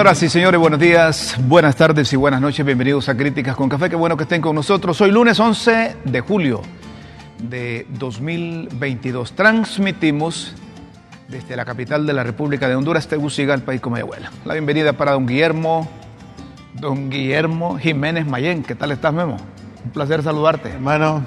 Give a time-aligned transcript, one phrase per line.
[0.00, 2.64] Señoras y señores, buenos días, buenas tardes y buenas noches.
[2.64, 3.90] Bienvenidos a Críticas con Café.
[3.90, 4.98] Qué bueno que estén con nosotros.
[5.02, 6.62] Hoy lunes 11 de julio
[7.42, 9.32] de 2022.
[9.32, 10.54] Transmitimos
[11.28, 14.32] desde la capital de la República de Honduras, Tegucigalpa y Comayagüela.
[14.46, 15.86] La bienvenida para don Guillermo,
[16.72, 18.62] don Guillermo Jiménez Mayén.
[18.62, 19.36] ¿Qué tal estás, Memo?
[19.84, 20.70] Un placer saludarte.
[20.70, 21.22] Hermano,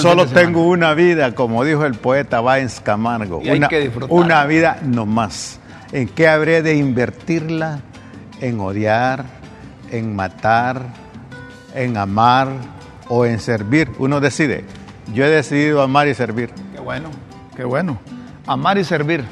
[0.00, 3.40] solo tengo una vida, como dijo el poeta Baez Camargo.
[3.44, 4.10] Y hay una, que disfrutar.
[4.10, 5.60] una vida no más.
[5.94, 7.78] ¿En qué habré de invertirla?
[8.40, 9.26] En odiar,
[9.92, 10.82] en matar,
[11.72, 12.48] en amar
[13.08, 13.92] o en servir.
[14.00, 14.64] Uno decide.
[15.14, 16.50] Yo he decidido amar y servir.
[16.72, 17.10] Qué bueno,
[17.54, 18.00] qué bueno.
[18.44, 19.24] Amar y servir.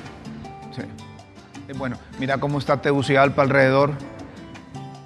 [0.71, 0.83] Sí.
[1.67, 1.97] Es bueno.
[2.21, 3.91] Mira cómo está Tegucigalpa alrededor.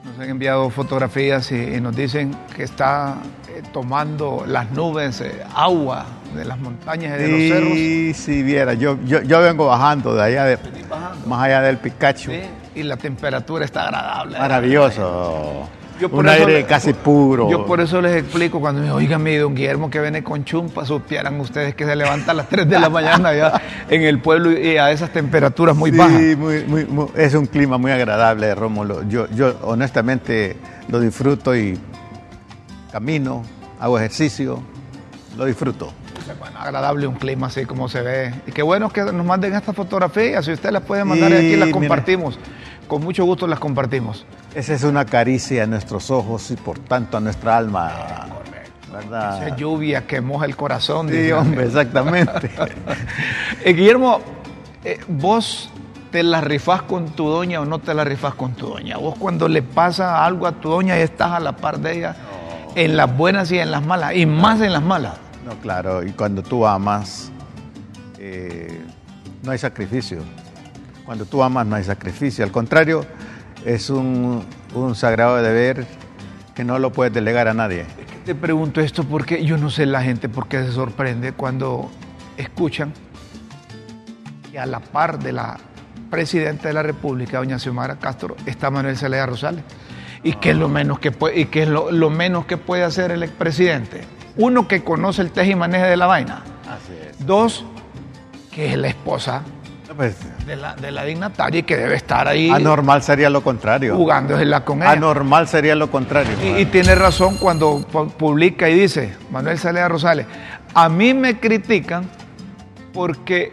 [0.05, 5.43] Nos han enviado fotografías y, y nos dicen que está eh, tomando las nubes eh,
[5.55, 6.05] agua
[6.35, 7.77] de las montañas y de los cerros.
[7.79, 11.27] Y si viera, yo, yo, yo vengo bajando de allá, de, bajando.
[11.27, 12.31] más allá del Picacho.
[12.31, 12.41] Sí,
[12.75, 14.39] Y la temperatura está agradable.
[14.39, 15.69] Maravilloso.
[15.99, 17.49] Yo por Un eso aire casi puro.
[17.51, 20.85] Yo por eso les explico cuando me oigan, mi don Guillermo que viene con chumpa,
[20.85, 23.53] supieran ustedes que se levanta a las 3 de la mañana allá
[23.89, 26.13] en el pueblo y a esas temperaturas muy Sí, bajas.
[26.37, 29.09] muy- muy- muy- es un clima muy agradable, Rómulo.
[29.09, 31.79] Yo, yo honestamente lo disfruto y
[32.97, 33.43] camino,
[33.79, 34.63] hago ejercicio,
[35.37, 35.93] lo disfruto.
[36.39, 38.35] Bueno, agradable un clima así como se ve.
[38.47, 40.47] Y qué bueno que nos manden estas fotografías.
[40.47, 41.73] Si ustedes las pueden mandar Y aquí, las mire.
[41.73, 42.39] compartimos.
[42.89, 44.25] Con mucho gusto las compartimos.
[44.55, 47.93] Esa es una caricia a nuestros ojos y por tanto a nuestra alma.
[48.91, 49.47] ¿Verdad?
[49.47, 51.11] Esa lluvia que moja el corazón.
[51.11, 52.51] Sí, hombre, exactamente.
[53.63, 54.21] Eh, Guillermo,
[54.85, 55.71] eh, vos
[56.11, 58.97] te la rifás con tu doña o no te la rifás con tu doña.
[58.97, 62.17] Vos cuando le pasa algo a tu doña y estás a la par de ella,
[62.77, 65.15] en las buenas y en las malas, y más en las malas.
[65.45, 67.33] No, claro, y cuando tú amas,
[68.19, 68.81] eh,
[69.43, 70.19] no hay sacrificio.
[71.07, 72.45] Cuando tú amas, no hay sacrificio.
[72.45, 73.07] Al contrario,
[73.65, 74.45] es un,
[74.75, 75.87] un sagrado deber
[76.55, 77.81] que no lo puedes delegar a nadie.
[77.81, 81.33] Es que te pregunto esto porque yo no sé la gente por qué se sorprende
[81.33, 81.91] cuando
[82.37, 82.93] escuchan
[84.53, 85.57] que a la par de la
[86.11, 89.65] presidenta de la República, doña Xiomara Castro, está Manuel Zelaya Rosales.
[90.27, 92.83] ¿Y qué es lo menos que puede, y qué es lo, lo menos que puede
[92.83, 94.03] hacer el expresidente?
[94.37, 96.43] Uno que conoce el teje y maneje de la vaina.
[96.69, 97.25] Así es.
[97.25, 97.65] Dos,
[98.51, 99.43] que es la esposa
[99.97, 103.97] pues, de la, de la dignataria y que debe estar ahí anormal sería lo contrario.
[103.97, 104.91] jugándosela con ella.
[104.91, 106.33] Anormal sería lo contrario.
[106.43, 110.27] Y, y tiene razón cuando pu- publica y dice, Manuel Salea Rosales,
[110.75, 112.11] a mí me critican
[112.93, 113.53] porque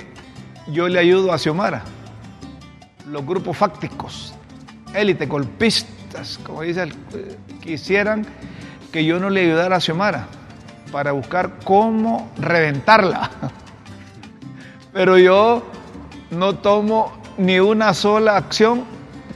[0.68, 1.84] yo le ayudo a Xiomara.
[3.10, 4.34] Los grupos fácticos,
[4.94, 5.28] élite,
[6.44, 8.26] como dice, eh, quisieran
[8.92, 10.28] que yo no le ayudara a Xiomara
[10.92, 13.30] para buscar cómo reventarla.
[14.94, 15.66] Pero yo
[16.32, 18.86] no tomo ni una sola acción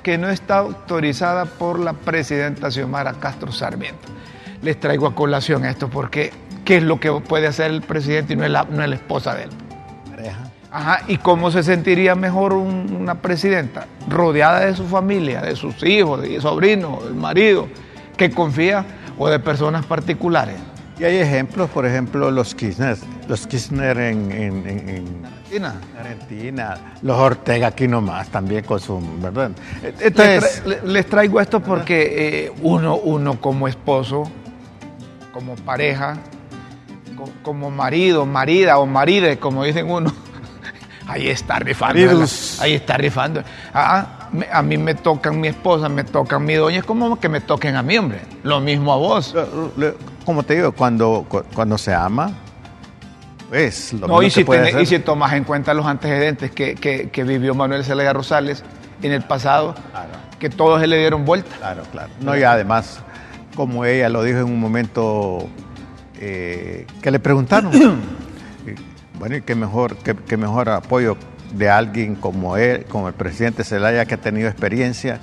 [0.04, 4.08] que no está autorizada por la presidenta Xiomara Castro Sarmiento.
[4.62, 6.32] Les traigo a colación esto porque
[6.64, 8.96] ¿qué es lo que puede hacer el presidente y no es la, no es la
[8.96, 9.50] esposa de él?
[10.72, 13.86] Ajá, ¿y cómo se sentiría mejor un- una presidenta?
[14.10, 17.68] Rodeada de su familia, de sus hijos, de sobrinos, del marido,
[18.18, 18.86] que confía
[19.18, 20.56] o de personas particulares.
[21.00, 25.06] Y hay ejemplos, por ejemplo, los Kirchner, los Kirchner en, en- en- en
[25.50, 29.52] Tina, Argentina, los Ortega aquí nomás también con su, ¿verdad?
[29.84, 34.24] Les, Entonces, tra- les traigo esto porque eh, uno, uno como esposo,
[35.32, 36.18] como pareja,
[37.16, 40.12] co- como marido, marida o maride, como dicen uno,
[41.08, 42.26] ahí está rifando.
[42.60, 43.44] Ahí está rifando.
[43.74, 47.30] Ah, me- a mí me tocan mi esposa, me tocan mi doña, es como que
[47.30, 48.22] me toquen a mí, hombre.
[48.44, 49.34] Lo mismo a vos.
[50.26, 52.32] como te digo, cuando, cu- cuando se ama,
[53.50, 55.86] pues lo No, y que si, puede tenés- hacer- y si tomas en cuenta los
[55.86, 58.64] antecedentes que, que- que vivió Manuel Zelaya Rosales
[59.02, 60.10] en el pasado, Claro.
[60.40, 61.56] que todos se le dieron vuelta.
[61.58, 62.10] Claro, claro.
[62.20, 63.00] No, y además,
[63.56, 65.48] como ella lo dijo en un momento
[66.20, 67.72] eh, que le preguntaron,
[69.20, 71.18] bueno, y qué mejor, qué, qué mejor apoyo
[71.54, 75.20] de alguien como él, como el presidente Zelaya, que ha tenido experiencia,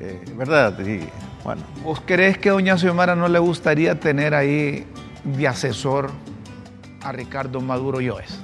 [0.00, 0.78] eh, ¿verdad?
[0.80, 1.08] Y
[1.44, 4.86] bueno, ¿Vos crees que a doña Xiomara no le gustaría tener ahí
[5.24, 6.10] de asesor
[7.02, 8.40] a Ricardo Maduro Lloes?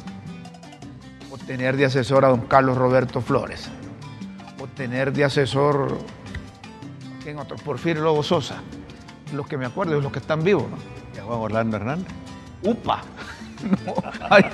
[1.31, 3.69] O tener de asesor a don Carlos Roberto Flores.
[4.61, 5.99] O tener de asesor,
[7.25, 7.57] ¿quién otro?
[7.57, 8.63] Porfirio Lobo Sosa.
[9.33, 10.77] Los que me acuerdo, los que están vivos, ¿no?
[11.15, 12.09] y a Juan Orlando Hernández.
[12.63, 13.03] ¡Upa!
[13.63, 13.95] No,
[14.31, 14.45] ay,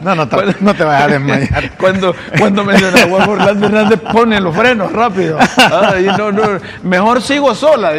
[0.00, 1.70] No, no te, no te vayas a desmayar.
[1.78, 5.38] Cuando, cuando menciona a Juan Orlando Hernández, pone los frenos rápido.
[5.56, 6.42] Ay, no, no,
[6.82, 7.92] mejor sigo sola,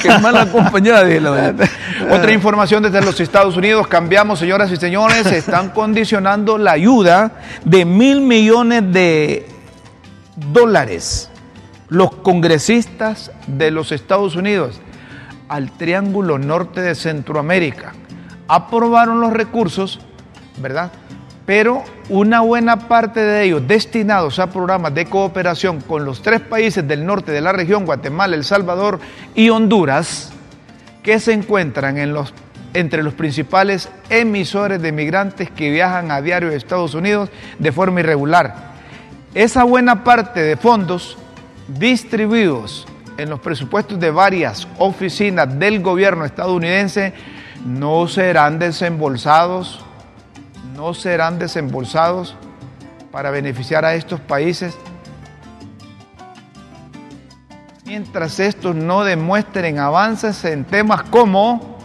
[0.00, 1.04] que mal acompañada.
[1.04, 1.68] dice la doña.
[2.10, 3.86] Otra información desde los Estados Unidos.
[3.86, 5.26] Cambiamos, señoras y señores.
[5.26, 7.32] Están condicionando la ayuda
[7.64, 9.46] de mil millones de
[10.36, 11.30] dólares
[11.92, 14.80] los congresistas de los Estados Unidos
[15.48, 17.92] al Triángulo Norte de Centroamérica.
[18.54, 19.98] Aprobaron los recursos,
[20.58, 20.92] ¿verdad?
[21.46, 26.86] Pero una buena parte de ellos destinados a programas de cooperación con los tres países
[26.86, 29.00] del norte de la región, Guatemala, El Salvador
[29.34, 30.34] y Honduras,
[31.02, 32.34] que se encuentran en los,
[32.74, 38.00] entre los principales emisores de migrantes que viajan a diario de Estados Unidos de forma
[38.00, 38.72] irregular.
[39.32, 41.16] Esa buena parte de fondos
[41.68, 47.14] distribuidos en los presupuestos de varias oficinas del gobierno estadounidense
[47.64, 49.80] no serán desembolsados,
[50.74, 52.36] no serán desembolsados
[53.10, 54.76] para beneficiar a estos países
[57.92, 61.76] mientras estos no demuestren avances en temas como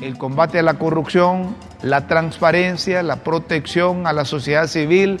[0.00, 5.20] el combate a la corrupción, la transparencia, la protección a la sociedad civil,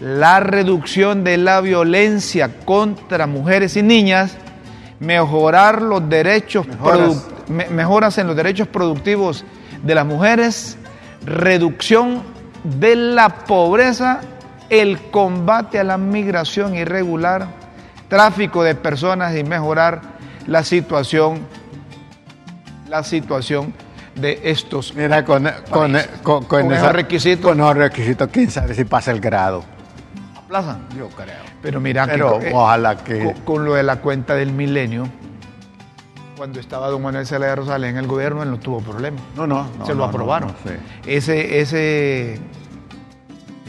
[0.00, 4.38] la reducción de la violencia contra mujeres y niñas,
[5.00, 7.26] mejorar los derechos mejoras.
[7.48, 9.44] En los derechos productivos
[9.82, 10.76] de las mujeres,
[11.24, 12.22] reducción
[12.64, 14.20] de la pobreza,
[14.70, 17.46] el combate a la migración irregular,
[18.08, 20.02] tráfico de personas y mejorar
[20.46, 21.40] la situación
[22.92, 23.72] la situación
[24.14, 27.50] de estos Mira, con, con, esos requisitos.
[27.50, 29.64] Con esos requisitos, quién sabe si pasa el grado.
[30.36, 30.86] Aplazan.
[30.96, 31.40] Yo creo.
[31.62, 33.34] Pero mira, Pero que, ojalá que.
[33.46, 35.08] Con, lo de la cuenta del milenio,
[36.42, 39.16] cuando estaba don Manuel Zelaya Rosales en el gobierno, él no tuvo problema.
[39.36, 39.64] No, no.
[39.86, 40.52] Se lo aprobaron.
[41.06, 42.36] Ese, ese,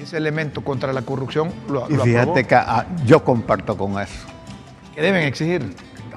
[0.02, 4.26] ese elemento contra la corrupción lo, y fíjate que ah, yo comparto con eso.
[4.96, 5.76] ¿Qué deben exigir?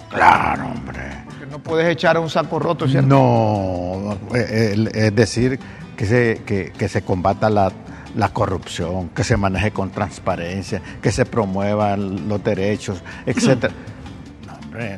[0.09, 1.25] Claro, hombre.
[1.27, 3.07] Porque no puedes echar a un saco roto, ¿cierto?
[3.07, 5.61] No, eh, es decir,
[5.95, 7.71] que se, que, que se combata la
[8.17, 13.03] la corrupción, que se maneje con transparencia, que se promuevan los derechos,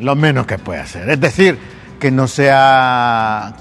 [0.00, 1.08] lo menos que puede hacer.
[1.08, 1.58] Es decir,
[1.98, 3.54] que no sea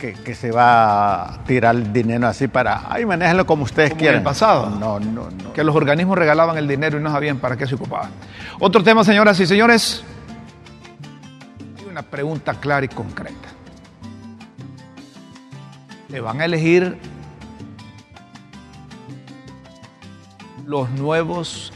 [0.00, 4.16] que, se va a tirar el dinero así para, ay, manéjenlo como ustedes quieran.
[4.16, 4.70] En el pasado.
[4.70, 5.52] No, no, no.
[5.52, 8.10] Que los organismos regalaban el dinero y no sabían para qué se ocupaban.
[8.58, 10.02] Otro tema, señoras y señores.
[11.78, 13.48] Hay una pregunta clara y concreta.
[16.08, 16.98] ¿Le van a elegir
[20.66, 21.72] los nuevos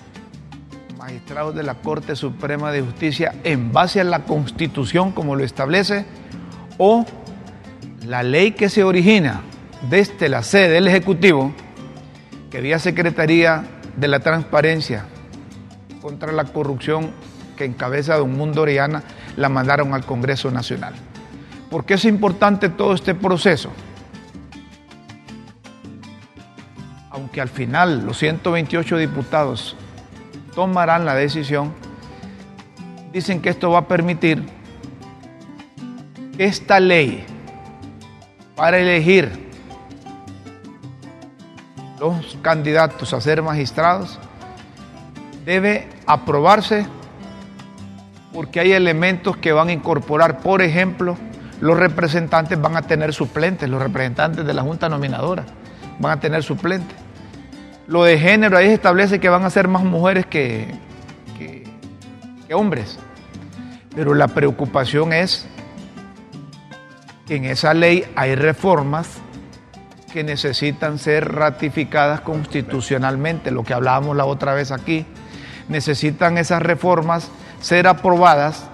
[1.05, 6.06] magistrados de la Corte Suprema de Justicia en base a la Constitución como lo establece
[6.79, 7.05] o
[8.06, 9.43] la ley que se origina
[9.91, 11.53] desde la sede del Ejecutivo,
[12.51, 15.05] que vía Secretaría de la Transparencia
[16.01, 17.11] contra la Corrupción
[17.55, 19.03] que encabeza Don Mundo Oriana,
[19.37, 20.95] la mandaron al Congreso Nacional.
[21.69, 23.71] ¿Por qué es importante todo este proceso?
[27.11, 29.77] aunque al final los 128 diputados
[30.55, 31.73] tomarán la decisión,
[33.12, 34.45] dicen que esto va a permitir
[36.37, 37.25] que esta ley
[38.56, 39.51] para elegir
[42.01, 44.19] los candidatos a ser magistrados
[45.45, 46.87] debe aprobarse
[48.33, 51.17] porque hay elementos que van a incorporar, por ejemplo,
[51.61, 55.45] los representantes van a tener suplentes, los representantes de la Junta Nominadora
[56.00, 57.03] van a tener suplentes.
[57.87, 60.69] Lo de género ahí establece que van a ser más mujeres que,
[61.38, 62.99] que, hombres.
[63.95, 65.47] Pero la preocupación es
[67.26, 69.19] que en esa ley hay reformas
[70.12, 75.05] que necesitan ser ratificadas constitucionalmente, lo que hablábamos la otra vez aquí.
[75.69, 78.69] Necesitan esas reformas ser aprobadas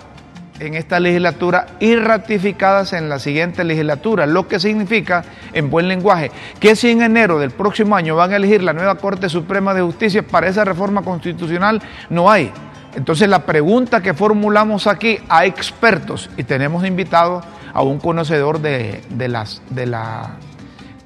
[0.60, 6.30] en esta legislatura y ratificadas en la siguiente legislatura, lo que significa, en buen lenguaje,
[6.60, 9.80] que si en enero del próximo año van a elegir la nueva Corte Suprema de
[9.80, 12.52] Justicia para esa reforma constitucional, no hay.
[12.94, 19.00] Entonces la pregunta que formulamos aquí a expertos, y tenemos invitado a un conocedor de,
[19.08, 20.36] de la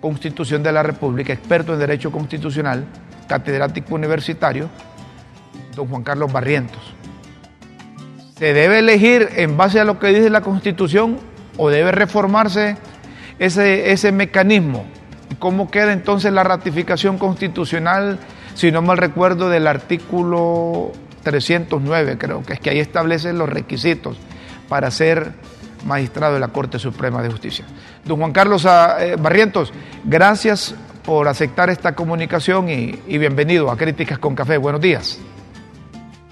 [0.01, 2.85] Constitución de la República, experto en Derecho Constitucional,
[3.29, 4.69] catedrático universitario,
[5.77, 6.95] don Juan Carlos Barrientos
[8.37, 11.19] ¿Se debe elegir en base a lo que dice la Constitución
[11.57, 12.77] o debe reformarse
[13.39, 14.87] ese, ese mecanismo?
[15.39, 18.19] ¿Cómo queda entonces la ratificación constitucional,
[18.55, 20.91] si no mal recuerdo, del artículo
[21.23, 24.17] 309, creo que es que ahí establecen los requisitos
[24.69, 25.33] para ser
[25.85, 27.65] magistrado de la Corte Suprema de Justicia.
[28.05, 29.73] Don Juan Carlos ah, eh, Barrientos,
[30.05, 30.75] gracias
[31.05, 34.57] por aceptar esta comunicación y bienvenido a Críticas con Café.
[34.57, 35.21] Buenos días.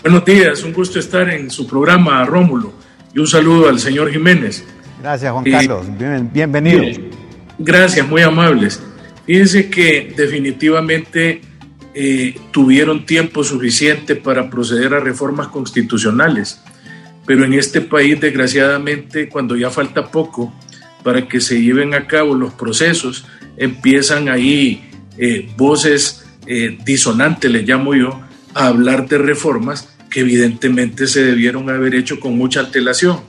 [0.02, 2.72] Buenos días, un gusto estar en su programa, Rómulo,
[3.14, 4.64] y un saludo al señor Jiménez.
[5.00, 5.86] Gracias, Juan Carlos,
[6.32, 6.82] bienvenido.
[7.56, 8.82] gracias, muy amables.
[9.24, 11.40] Fíjense que definitivamente
[11.94, 16.60] eh, tuvieron tiempo suficiente para proceder a reformas constitucionales.
[17.24, 20.52] Pero en este país, desgraciadamente, cuando ya falta poco
[21.04, 23.24] para que se lleven a cabo los procesos,
[23.56, 28.20] empiezan ahí eh, voces eh, disonantes, le llamo yo,
[28.54, 33.20] a hablar de reformas que evidentemente se debieron haber hecho con mucha antelación.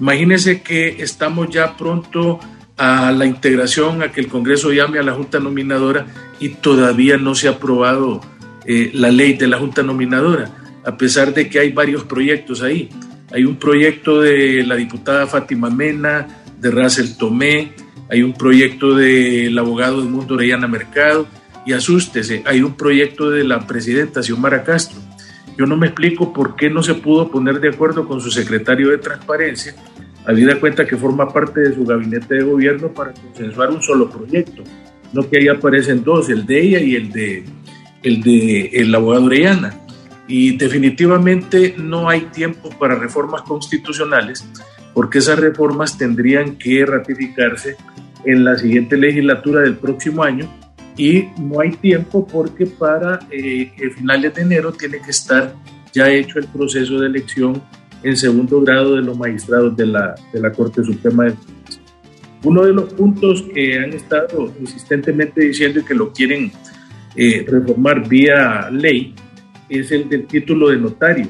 [0.00, 2.40] Imagínense que estamos ya pronto
[2.78, 6.06] a la integración, a que el Congreso llame a la Junta Nominadora
[6.40, 8.22] y todavía no se ha aprobado
[8.64, 10.50] eh, la ley de la Junta Nominadora,
[10.84, 12.88] a pesar de que hay varios proyectos ahí.
[13.30, 16.26] Hay un proyecto de la diputada Fátima Mena,
[16.58, 17.72] de Russell Tomé,
[18.10, 21.26] hay un proyecto del abogado Mundo Orellana Mercado,
[21.66, 25.05] y asústese, hay un proyecto de la presidenta Xiomara Castro.
[25.56, 28.90] Yo no me explico por qué no se pudo poner de acuerdo con su secretario
[28.90, 29.74] de Transparencia,
[30.26, 34.62] habida cuenta que forma parte de su gabinete de gobierno para consensuar un solo proyecto,
[35.12, 37.44] no que ahí aparecen dos, el de ella y el de
[38.02, 39.74] el de el abogado Orellana.
[40.28, 44.44] Y definitivamente no hay tiempo para reformas constitucionales,
[44.92, 47.76] porque esas reformas tendrían que ratificarse
[48.24, 50.50] en la siguiente legislatura del próximo año
[50.96, 55.54] y no hay tiempo porque para eh, finales de enero tiene que estar
[55.92, 57.62] ya hecho el proceso de elección
[58.02, 61.82] en segundo grado de los magistrados de la, de la Corte Suprema de Justicia.
[62.44, 66.52] Uno de los puntos que han estado insistentemente diciendo y que lo quieren
[67.16, 69.14] eh, reformar vía ley
[69.68, 71.28] es el del título de notario,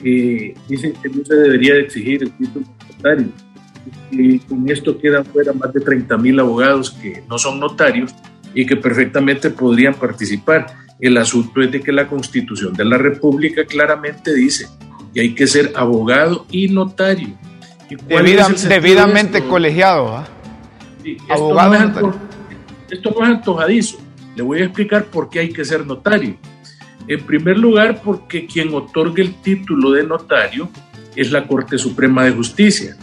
[0.00, 3.28] que dicen que no se debería de exigir el título de notario.
[4.10, 8.14] Y con esto quedan fuera más de 30 mil abogados que no son notarios
[8.58, 10.66] y que perfectamente podrían participar.
[10.98, 14.66] El asunto es de que la Constitución de la República claramente dice
[15.14, 17.38] que hay que ser abogado y notario.
[17.88, 17.94] ¿Y
[18.66, 20.08] debidamente colegiado.
[20.08, 20.26] ¿ah?
[21.28, 22.16] abogado esto, no es
[22.90, 23.98] esto no es antojadizo.
[24.34, 26.36] Le voy a explicar por qué hay que ser notario.
[27.06, 30.68] En primer lugar, porque quien otorga el título de notario
[31.14, 32.96] es la Corte Suprema de Justicia.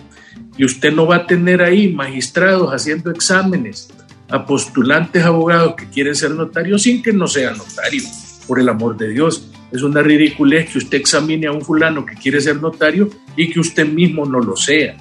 [0.57, 3.88] Y usted no va a tener ahí magistrados haciendo exámenes
[4.29, 8.98] a postulantes abogados que quieren ser notarios sin que no sean notarios, por el amor
[8.98, 9.51] de Dios.
[9.72, 13.60] Es una ridiculez que usted examine a un fulano que quiere ser notario y que
[13.60, 14.96] usted mismo no lo sea.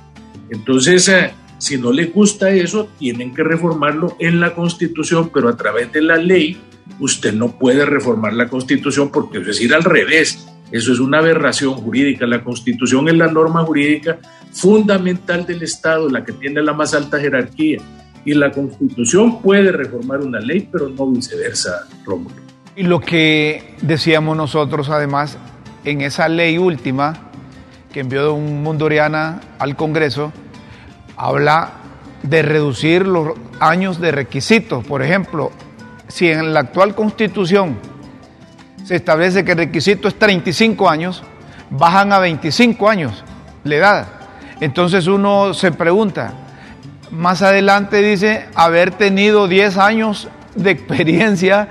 [0.50, 5.56] Entonces, eh, si no le gusta eso, tienen que reformarlo en la Constitución, pero a
[5.56, 6.58] través de la ley
[7.00, 10.46] usted no puede reformar la Constitución porque es decir al revés.
[10.72, 12.26] Eso es una aberración jurídica.
[12.26, 14.18] La Constitución es la norma jurídica
[14.52, 17.80] fundamental del Estado, la que tiene la más alta jerarquía
[18.24, 22.34] y la Constitución puede reformar una ley, pero no viceversa, Rómulo.
[22.76, 25.38] Y lo que decíamos nosotros, además,
[25.84, 27.14] en esa ley última
[27.92, 30.32] que envió un Mundoriana al Congreso,
[31.16, 31.72] habla
[32.22, 34.84] de reducir los años de requisitos.
[34.84, 35.52] Por ejemplo,
[36.08, 37.76] si en la actual Constitución
[38.84, 41.22] se establece que el requisito es 35 años,
[41.70, 43.24] bajan a 25 años
[43.62, 44.08] la edad.
[44.60, 46.34] Entonces uno se pregunta,
[47.14, 51.68] más adelante dice haber tenido 10 años de experiencia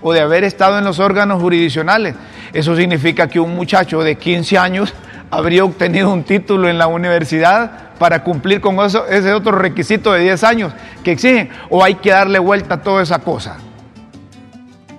[0.00, 2.14] o de haber estado en los órganos jurisdiccionales.
[2.52, 4.94] Eso significa que un muchacho de 15 años
[5.30, 10.20] habría obtenido un título en la universidad para cumplir con eso, ese otro requisito de
[10.20, 10.72] 10 años
[11.02, 13.58] que exigen, o hay que darle vuelta a toda esa cosa.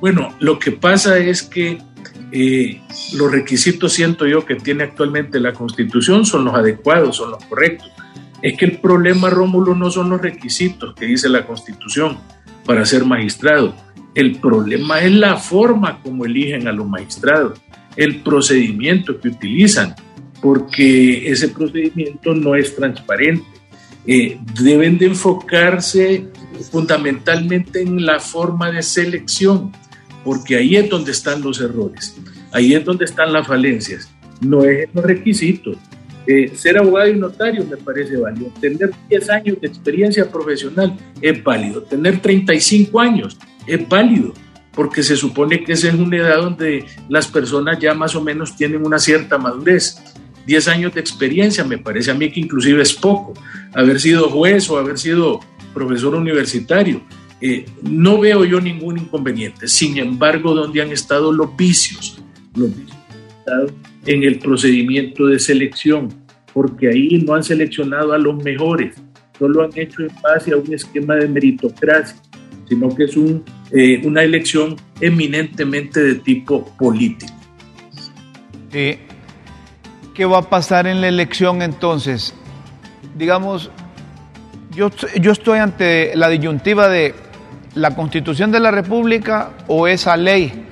[0.01, 1.79] Bueno, lo que pasa es que
[2.31, 2.81] eh,
[3.13, 7.91] los requisitos, siento yo, que tiene actualmente la Constitución son los adecuados, son los correctos.
[8.45, 12.19] Es que el problema, Rómulo, no son los requisitos que dice la Constitución
[12.63, 13.73] para ser magistrado.
[14.13, 17.59] El problema es la forma como eligen a los magistrados,
[17.95, 19.95] el procedimiento que utilizan,
[20.43, 23.47] porque ese procedimiento no es transparente.
[24.05, 26.27] Eh, deben de enfocarse
[26.71, 29.71] fundamentalmente en la forma de selección,
[30.23, 32.15] porque ahí es donde están los errores,
[32.51, 34.07] ahí es donde están las falencias,
[34.39, 35.77] no es en los requisitos.
[36.27, 38.51] Eh, ser abogado y notario me parece válido.
[38.59, 41.83] Tener 10 años de experiencia profesional es válido.
[41.83, 44.33] Tener 35 años es válido,
[44.73, 48.55] porque se supone que esa es una edad donde las personas ya más o menos
[48.55, 49.97] tienen una cierta madurez.
[50.47, 53.33] 10 años de experiencia me parece a mí que inclusive es poco.
[53.73, 55.39] Haber sido juez o haber sido
[55.73, 57.01] profesor universitario.
[57.41, 59.67] Eh, no veo yo ningún inconveniente.
[59.67, 62.19] Sin embargo, donde han estado los vicios,
[62.55, 62.95] los vicios
[64.05, 66.09] en el procedimiento de selección,
[66.53, 68.95] porque ahí no han seleccionado a los mejores,
[69.37, 72.17] solo han hecho en base a un esquema de meritocracia,
[72.67, 77.33] sino que es un, eh, una elección eminentemente de tipo político.
[78.71, 82.33] ¿Qué va a pasar en la elección entonces?
[83.17, 83.71] Digamos,
[84.71, 87.15] yo, yo estoy ante la disyuntiva de
[87.75, 90.65] la Constitución de la República o esa ley.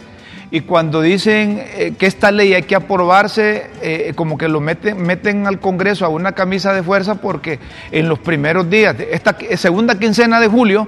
[0.54, 5.02] Y cuando dicen eh, que esta ley hay que aprobarse, eh, como que lo meten,
[5.02, 7.58] meten al Congreso a una camisa de fuerza porque
[7.90, 10.88] en los primeros días, esta segunda quincena de julio,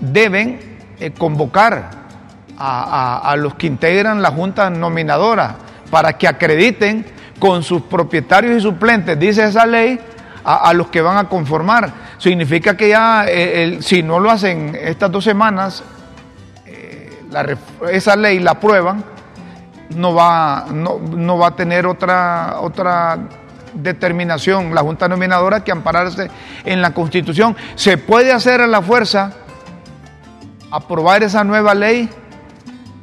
[0.00, 0.58] deben
[0.98, 1.90] eh, convocar
[2.58, 5.58] a, los que integran la Junta Nominadora
[5.92, 7.06] para que acrediten
[7.38, 9.96] con sus propietarios y suplentes, dice esa ley,
[10.42, 12.16] a, los que van a conformar.
[12.18, 15.84] Significa que ya, eh, si no lo hacen estas dos semanas,
[17.90, 19.04] esa ley la aprueban,
[19.96, 23.18] no va, no, va a tener otra, otra
[23.74, 26.30] determinación la Junta Nominadora que ampararse
[26.64, 27.56] en la Constitución.
[27.74, 29.32] ¿Se puede hacer a la fuerza
[30.70, 32.08] aprobar esa nueva ley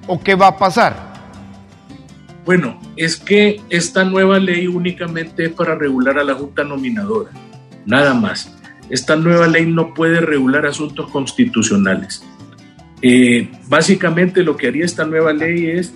[0.07, 1.11] o qué va a pasar?
[2.45, 7.31] Bueno, es que esta nueva ley únicamente es para regular a la Junta Nominadora,
[7.85, 8.57] nada más.
[8.89, 12.25] Esta nueva ley no puede regular asuntos constitucionales.
[13.01, 15.93] Eh, básicamente lo que haría esta nueva ley es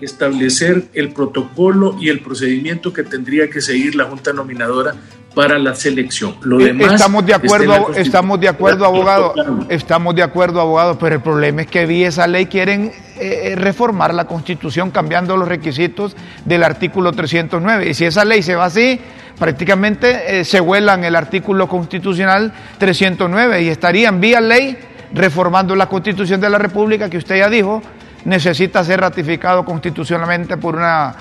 [0.00, 4.94] establecer el protocolo y el procedimiento que tendría que seguir la Junta Nominadora
[5.34, 6.36] para la selección.
[6.42, 9.34] Lo eh, demás estamos de acuerdo, estamos de acuerdo, abogado,
[9.68, 13.56] estamos de acuerdo, abogado, pero el problema es que vi esa ley quieren eh, eh,
[13.56, 18.66] reformar la Constitución cambiando los requisitos del artículo 309 y si esa ley se va
[18.66, 19.00] así,
[19.38, 24.78] prácticamente se vuelan el artículo constitucional 309 y estarían vía ley
[25.12, 27.82] reformando la Constitución de la República que usted ya dijo
[28.24, 31.14] necesita ser ratificado constitucionalmente por una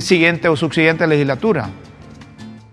[0.00, 1.68] siguiente o subsiguiente legislatura.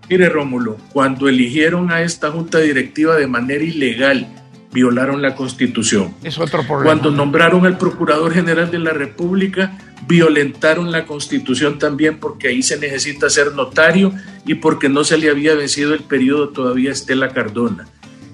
[0.10, 4.28] Mire, Rómulo, cuando eligieron a esta junta directiva de manera ilegal,
[4.72, 6.14] violaron la Constitución.
[6.24, 6.86] Es otro problema.
[6.86, 12.80] Cuando nombraron al Procurador General de la República, violentaron la Constitución también porque ahí se
[12.80, 14.14] necesita ser notario
[14.46, 17.88] y porque no se le había vencido el periodo todavía a Estela Cardona.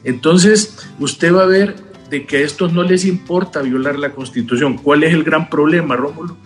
[0.03, 1.75] Entonces, usted va a ver
[2.09, 4.77] de que a estos no les importa violar la Constitución.
[4.77, 6.37] ¿Cuál es el gran problema, Rómulo?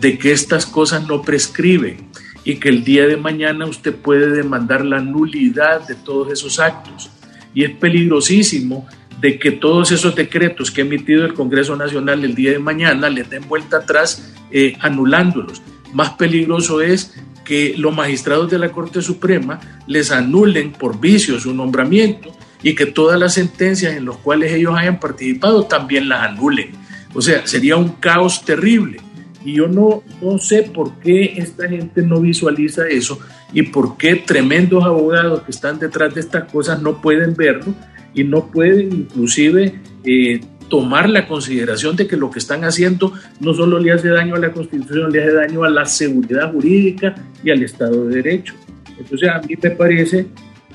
[0.00, 2.08] De que estas cosas no prescriben
[2.44, 7.10] y que el día de mañana usted puede demandar la nulidad de todos esos actos.
[7.52, 8.86] Y es peligrosísimo
[9.20, 13.10] de que todos esos decretos que ha emitido el Congreso Nacional el día de mañana
[13.10, 15.60] le den vuelta atrás eh, anulándolos.
[15.92, 21.52] Más peligroso es que los magistrados de la Corte Suprema les anulen por vicio su
[21.54, 22.30] nombramiento
[22.62, 26.72] y que todas las sentencias en las cuales ellos hayan participado también las anulen.
[27.14, 28.98] O sea, sería un caos terrible.
[29.44, 33.20] Y yo no, no sé por qué esta gente no visualiza eso
[33.52, 37.72] y por qué tremendos abogados que están detrás de estas cosas no pueden verlo
[38.14, 43.54] y no pueden inclusive eh, tomar la consideración de que lo que están haciendo no
[43.54, 47.50] solo le hace daño a la Constitución, le hace daño a la seguridad jurídica y
[47.50, 48.54] al Estado de Derecho.
[48.98, 50.26] Entonces a mí me parece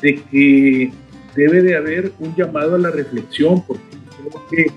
[0.01, 0.91] de que
[1.35, 3.83] debe de haber un llamado a la reflexión, porque
[4.17, 4.71] creo que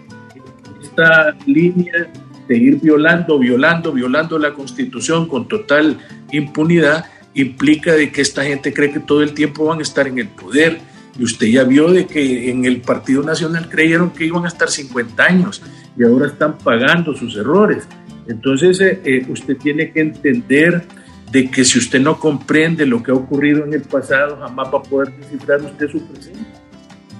[0.82, 2.10] esta línea
[2.48, 5.98] de ir violando, violando, violando la constitución con total
[6.32, 10.18] impunidad, implica de que esta gente cree que todo el tiempo van a estar en
[10.18, 10.78] el poder.
[11.18, 14.70] Y usted ya vio de que en el Partido Nacional creyeron que iban a estar
[14.70, 15.62] 50 años
[15.98, 17.86] y ahora están pagando sus errores.
[18.28, 20.82] Entonces eh, eh, usted tiene que entender
[21.30, 24.78] de que si usted no comprende lo que ha ocurrido en el pasado, jamás va
[24.78, 26.40] a poder descifrar usted su presente.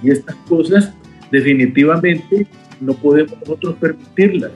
[0.01, 0.93] Y estas cosas
[1.31, 2.47] definitivamente
[2.79, 4.51] no podemos nosotros permitirlas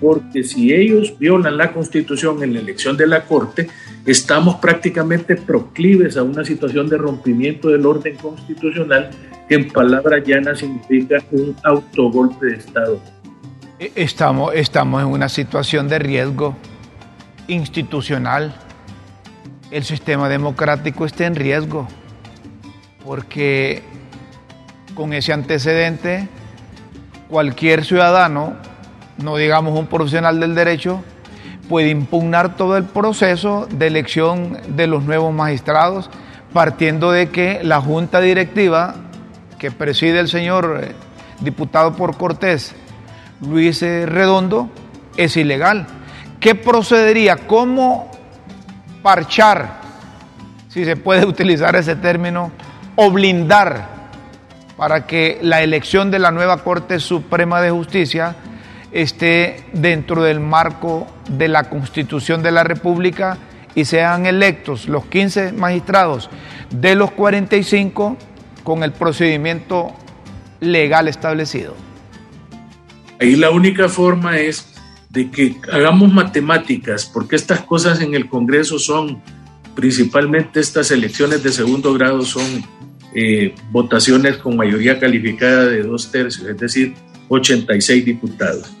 [0.00, 3.68] porque si ellos violan la constitución en la elección de la Corte,
[4.04, 9.10] estamos prácticamente proclives a una situación de rompimiento del orden constitucional
[9.48, 13.00] que en palabras llanas significa un autogolpe de Estado.
[13.78, 16.56] E, estamos, estamos en una situación de riesgo
[17.48, 18.54] institucional.
[19.74, 21.88] El sistema democrático está en riesgo
[23.04, 23.82] porque
[24.94, 26.28] con ese antecedente
[27.28, 28.54] cualquier ciudadano
[29.18, 31.02] no digamos un profesional del derecho,
[31.68, 36.08] puede impugnar todo el proceso de elección de los nuevos magistrados,
[36.52, 38.94] partiendo de que la junta directiva
[39.58, 40.92] que preside el señor eh,
[41.40, 42.76] diputado por Cortés,
[43.40, 44.70] Luis eh, Redondo,
[45.16, 45.88] es ilegal.
[46.38, 47.38] ¿Qué procedería?
[47.48, 48.13] ¿Cómo
[49.04, 49.82] parchar,
[50.70, 52.50] si se puede utilizar ese término,
[52.96, 53.94] o blindar
[54.78, 58.34] para que la elección de la nueva Corte Suprema de Justicia
[58.90, 63.36] esté dentro del marco de la Constitución de la República
[63.74, 66.30] y sean electos los 15 magistrados
[66.70, 68.16] de los 45
[68.62, 69.92] con el procedimiento
[70.60, 71.74] legal establecido.
[73.20, 74.73] Ahí la única forma es
[75.14, 79.22] de que hagamos matemáticas, porque estas cosas en el Congreso son,
[79.74, 82.44] principalmente estas elecciones de segundo grado, son
[83.14, 86.94] eh, votaciones con mayoría calificada de dos tercios, es decir,
[87.28, 88.76] 86 diputados.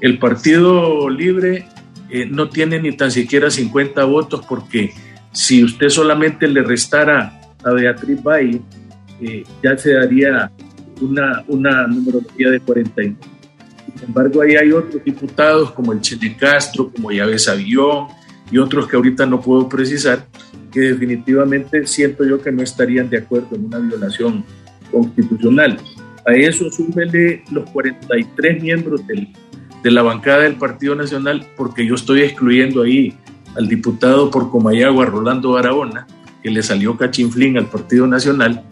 [0.00, 1.66] El Partido Libre
[2.08, 4.94] eh, no tiene ni tan siquiera 50 votos porque
[5.32, 8.60] si usted solamente le restara a Beatriz Valle,
[9.20, 10.50] eh, ya se daría
[11.00, 13.33] una, una numerología de 49.
[14.04, 18.08] Sin embargo, ahí hay otros diputados como el Chene Castro, como Yávez Avión
[18.50, 20.26] y otros que ahorita no puedo precisar,
[20.70, 24.44] que definitivamente siento yo que no estarían de acuerdo en una violación
[24.92, 25.78] constitucional.
[26.26, 29.28] A eso súmele los 43 miembros del,
[29.82, 33.14] de la bancada del Partido Nacional, porque yo estoy excluyendo ahí
[33.56, 36.06] al diputado por Comayagua, Rolando Barahona,
[36.42, 38.64] que le salió cachinflín al Partido Nacional,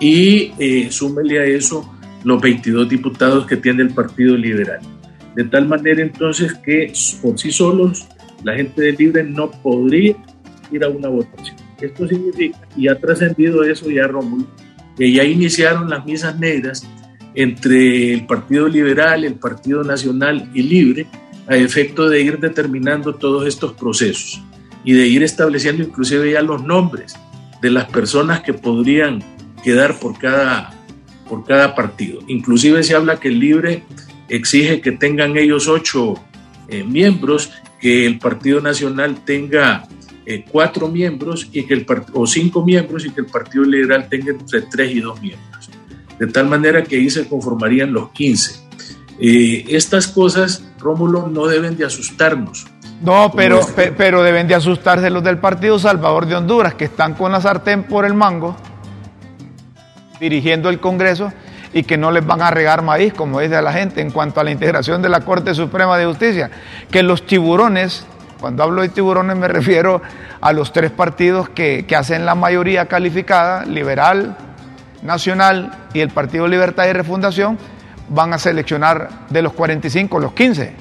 [0.00, 1.88] y eh, súmele a eso
[2.24, 4.80] los 22 diputados que tiene el Partido Liberal.
[5.34, 8.06] De tal manera entonces que por sí solos
[8.42, 10.16] la gente del Libre no podría
[10.72, 11.56] ir a una votación.
[11.80, 14.46] Esto significa, y ha trascendido eso ya Rómulo,
[14.96, 16.86] que ya iniciaron las misas negras
[17.34, 21.06] entre el Partido Liberal, el Partido Nacional y Libre
[21.46, 24.42] a efecto de ir determinando todos estos procesos
[24.84, 27.14] y de ir estableciendo inclusive ya los nombres
[27.60, 29.22] de las personas que podrían
[29.62, 30.72] quedar por cada,
[31.30, 32.18] por cada partido.
[32.26, 33.84] Inclusive se habla que el Libre
[34.28, 36.14] exige que tengan ellos ocho
[36.68, 39.84] eh, miembros, que el Partido Nacional tenga
[40.26, 44.32] eh, cuatro miembros y que el o cinco miembros y que el Partido Liberal tenga
[44.32, 45.70] entre tres y dos miembros.
[46.18, 48.60] De tal manera que ahí se conformarían los 15.
[49.20, 52.66] Eh, estas cosas, Rómulo, no deben de asustarnos.
[53.02, 53.60] No, pero,
[53.96, 57.84] pero deben de asustarse los del Partido Salvador de Honduras, que están con la sartén
[57.84, 58.56] por el mango,
[60.20, 61.32] dirigiendo el Congreso,
[61.72, 64.44] y que no les van a regar maíz, como dice la gente, en cuanto a
[64.44, 66.50] la integración de la Corte Suprema de Justicia.
[66.90, 68.06] Que los tiburones
[68.40, 70.00] cuando hablo de tiburones me refiero
[70.40, 74.36] a los tres partidos que, hacen la mayoría calificada, liberal,
[75.02, 77.58] nacional y el Partido Libertad y Refundación,
[78.08, 80.72] van a seleccionar de los 45 los 15.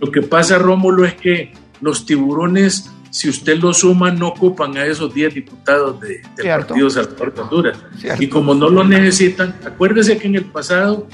[0.00, 4.84] Lo que pasa, Rómulo, es que los tiburones, si usted los suma, no ocupan a
[4.84, 7.78] esos 10 diputados de, del Partido Salvador de Honduras.
[8.18, 11.06] Y como no lo necesitan, acuérdese que en el pasado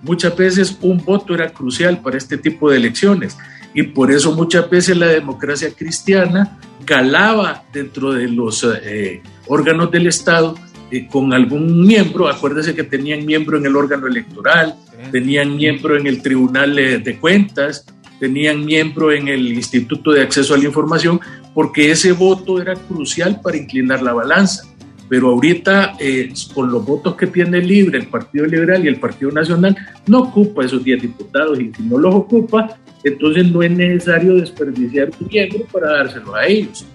[0.00, 3.36] muchas veces un voto era crucial para este tipo de elecciones.
[3.74, 10.06] Y por eso muchas veces la democracia cristiana calaba dentro de los eh, órganos del
[10.06, 10.54] Estado
[10.90, 14.74] eh, con algún miembro, acuérdese que tenían miembro en el órgano electoral,
[15.10, 17.84] tenían miembro en el Tribunal eh, de Cuentas,
[18.22, 21.18] tenían miembro en el Instituto de Acceso a la Información,
[21.52, 24.62] porque ese voto era crucial para inclinar la balanza.
[25.08, 25.96] Pero ahorita,
[26.54, 30.64] con los votos que tiene libre el Partido Liberal y el Partido Nacional, no ocupa
[30.64, 35.66] esos 10 diputados y si no los ocupa, entonces no es necesario desperdiciar un miembro
[35.72, 36.86] para dárselo a ellos.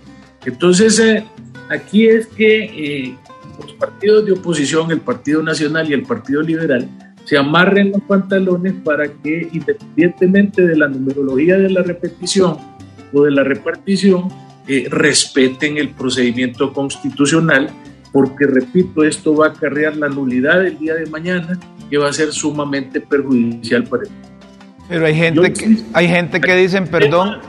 [0.45, 1.25] Entonces, eh,
[1.69, 3.15] aquí es que eh,
[3.59, 6.87] los partidos de oposición, el Partido Nacional y el Partido Liberal,
[7.27, 12.57] se amarren los pantalones para que, independientemente de la numerología de la repetición
[13.11, 14.29] o de la repartición,
[14.65, 17.69] eh, respeten el procedimiento constitucional,
[18.13, 21.59] porque, repito, esto va a acarrear la nulidad del día de mañana,
[21.89, 24.09] que va a ser sumamente perjudicial para el
[24.87, 27.39] pero hay gente, que, hay gente que dicen, perdón,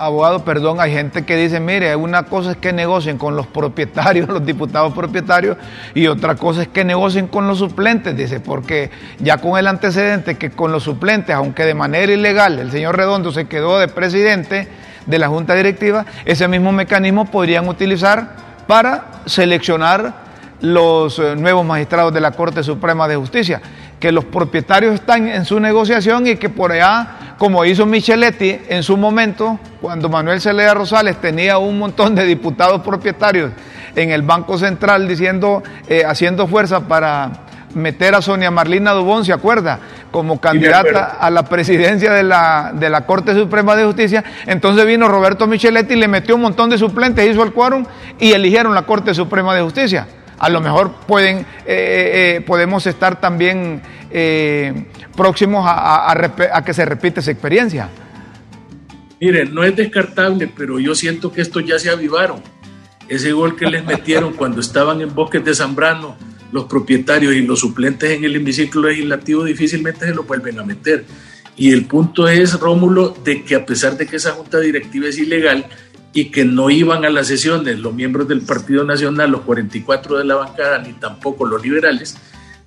[0.00, 4.28] abogado, perdón, hay gente que dice, mire, una cosa es que negocien con los propietarios,
[4.30, 5.58] los diputados propietarios,
[5.94, 10.38] y otra cosa es que negocien con los suplentes, dice, porque ya con el antecedente
[10.38, 14.68] que con los suplentes, aunque de manera ilegal el señor Redondo se quedó de presidente
[15.04, 18.36] de la Junta Directiva, ese mismo mecanismo podrían utilizar
[18.66, 20.14] para seleccionar
[20.62, 23.60] los eh, nuevos magistrados de la Corte Suprema de Justicia
[24.00, 28.82] que los propietarios están en su negociación y que por allá, como hizo Micheletti en
[28.82, 33.52] su momento, cuando Manuel Celeda Rosales tenía un montón de diputados propietarios
[33.96, 37.30] en el Banco Central diciendo, eh, haciendo fuerza para
[37.72, 39.78] meter a Sonia Marlina Dubón, ¿se acuerda?
[40.10, 44.22] Como candidata a la presidencia de la, de la Corte Suprema de Justicia.
[44.44, 47.86] Entonces vino Roberto Micheletti y le metió un montón de suplentes, hizo el quórum
[48.18, 50.06] y eligieron la Corte Suprema de Justicia
[50.40, 53.82] a lo mejor pueden, eh, eh, podemos estar también
[55.16, 57.88] próximos a, que se repita esa experiencia.
[59.20, 62.42] Miren, no es descartable, pero yo siento que estos ya se avivaron.
[63.08, 66.16] Ese gol que les metieron cuando estaban en Bosques de Zambrano,
[66.52, 71.04] los propietarios y los suplentes en el hemiciclo legislativo difícilmente se lo vuelven a meter.
[71.56, 75.18] Y el punto es, Rómulo, de que a pesar de que esa junta directiva es
[75.18, 75.66] ilegal,
[76.12, 80.24] y que no iban a las sesiones los miembros del Partido Nacional, los 44 de
[80.24, 82.16] la bancada, ni tampoco los liberales,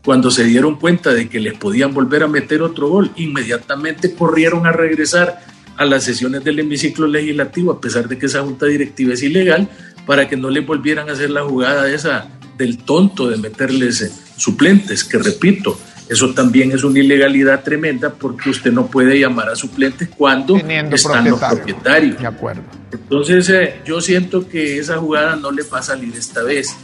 [0.03, 4.67] cuando se dieron cuenta de que les podían volver a meter otro gol, inmediatamente corrieron
[4.67, 5.39] a regresar
[5.77, 9.69] a las sesiones del hemiciclo legislativo, a pesar de que esa junta directiva es ilegal,
[10.05, 14.11] para que no les volvieran a hacer la jugada esa del tonto de meterles eh,
[14.37, 19.55] suplentes, que repito, Eso también es una ilegalidad tremenda porque usted no puede llamar a
[19.55, 22.19] suplentes cuando están los propietarios.
[22.19, 22.61] De acuerdo.
[22.91, 26.75] Entonces, eh, yo siento que esa jugada no le va a salir esta vez.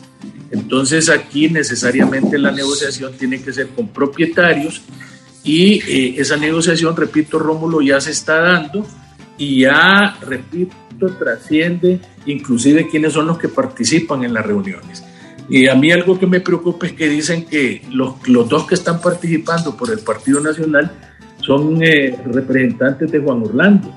[0.51, 4.81] Entonces, aquí necesariamente la negociación tiene que ser con propietarios
[5.43, 8.85] y eh, esa negociación, repito, Rómulo, ya se está dando
[9.37, 10.75] y ya, repito,
[11.17, 15.03] trasciende inclusive quiénes son los que participan en las reuniones.
[15.49, 18.75] Y a mí algo que me preocupa es que dicen que los, los dos que
[18.75, 20.91] están participando por el Partido Nacional
[21.41, 23.91] son eh, representantes de Juan Orlando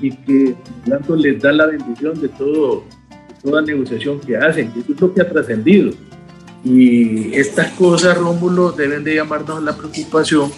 [0.00, 2.84] y que Orlando les da la bendición de todo,
[3.42, 4.72] toda negociación que hacen.
[4.76, 5.92] Eso es lo que ha trascendido.
[6.64, 10.50] Y estas cosas, Rómulo, deben de llamarnos la preocupación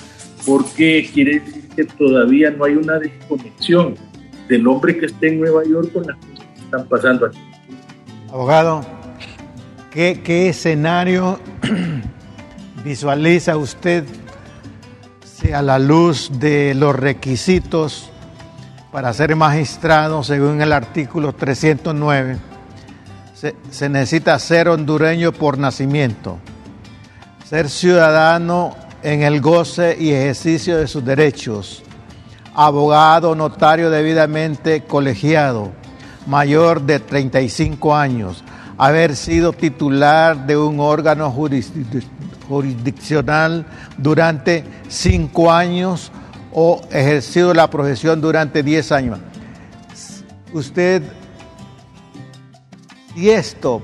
[0.44, 3.94] porque quiere decir que todavía no hay una desconexión
[4.48, 7.38] del hombre que esté en Nueva York con las cosas que están pasando aquí.
[8.30, 8.84] Abogado,
[9.94, 11.38] ¿Qué, escenario
[12.84, 14.02] visualiza usted
[15.54, 18.10] a la luz de los requisitos
[18.90, 22.53] para ser magistrado según el artículo 309?
[23.34, 26.38] Se, necesita ser hondureño por nacimiento,
[27.44, 31.82] ser ciudadano en el goce y ejercicio de sus derechos,
[32.54, 35.72] abogado, notario debidamente colegiado,
[36.28, 38.44] mayor de 35 años,
[38.78, 41.34] haber sido titular de un órgano
[42.48, 43.66] jurisdiccional
[43.98, 46.12] durante cinco años
[46.52, 49.18] o ejercido la profesión durante diez años.
[50.52, 51.02] Usted,
[53.16, 53.80] y esto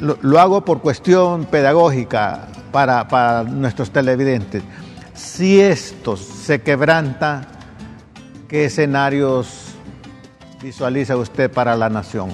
[0.00, 4.62] lo, hago por cuestión pedagógica para, para nuestros televidentes,
[5.14, 7.48] si esto se quebranta,
[8.48, 9.74] ¿qué escenarios
[10.62, 12.30] visualiza usted para la nación?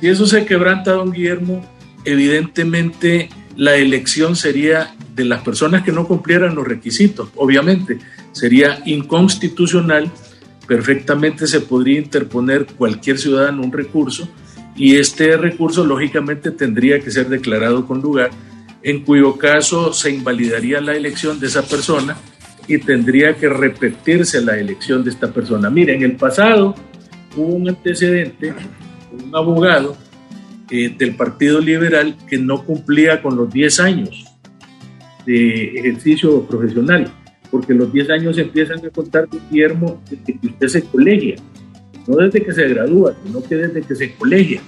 [0.00, 1.64] Si eso se quebranta, don Guillermo,
[2.04, 7.98] evidentemente la elección sería de las personas que no cumplieran los requisitos, obviamente,
[8.32, 10.10] sería inconstitucional,
[10.66, 14.28] perfectamente se podría interponer cualquier ciudadano un recurso
[14.78, 18.30] y este recurso lógicamente tendría que ser declarado con lugar,
[18.82, 22.16] en cuyo caso se invalidaría la elección de esa persona
[22.68, 25.68] y tendría que repetirse la elección de esta persona.
[25.68, 26.74] Mire, en el pasado
[27.36, 28.54] hubo un antecedente
[29.10, 29.96] un abogado
[30.70, 34.24] eh, del Partido Liberal que no cumplía con los 10 años
[35.26, 37.10] de ejercicio profesional,
[37.50, 41.36] porque los 10 años empiezan a contar, Guillermo, desde que usted se colegia,
[42.08, 44.60] no desde que se gradúa, sino que desde que se colegia,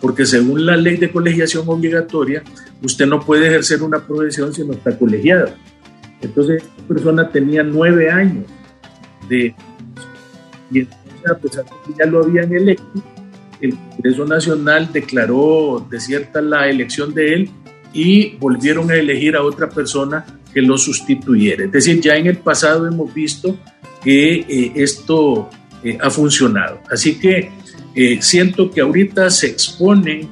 [0.00, 2.42] porque según la ley de colegiación obligatoria,
[2.82, 5.50] usted no puede ejercer una profesión si no está colegiado.
[6.20, 8.44] Entonces, esta persona tenía 9 años
[9.28, 9.54] de...
[10.70, 13.02] Y entonces, a pesar de que ya lo habían electo,
[13.60, 17.50] el Congreso Nacional declaró desierta la elección de él
[17.92, 21.64] y volvieron a elegir a otra persona que lo sustituyera.
[21.64, 23.56] Es decir, ya en el pasado hemos visto
[24.02, 25.48] que eh, esto
[25.84, 26.80] eh, ha funcionado.
[26.90, 27.50] Así que
[27.94, 30.28] eh, siento que ahorita se exponen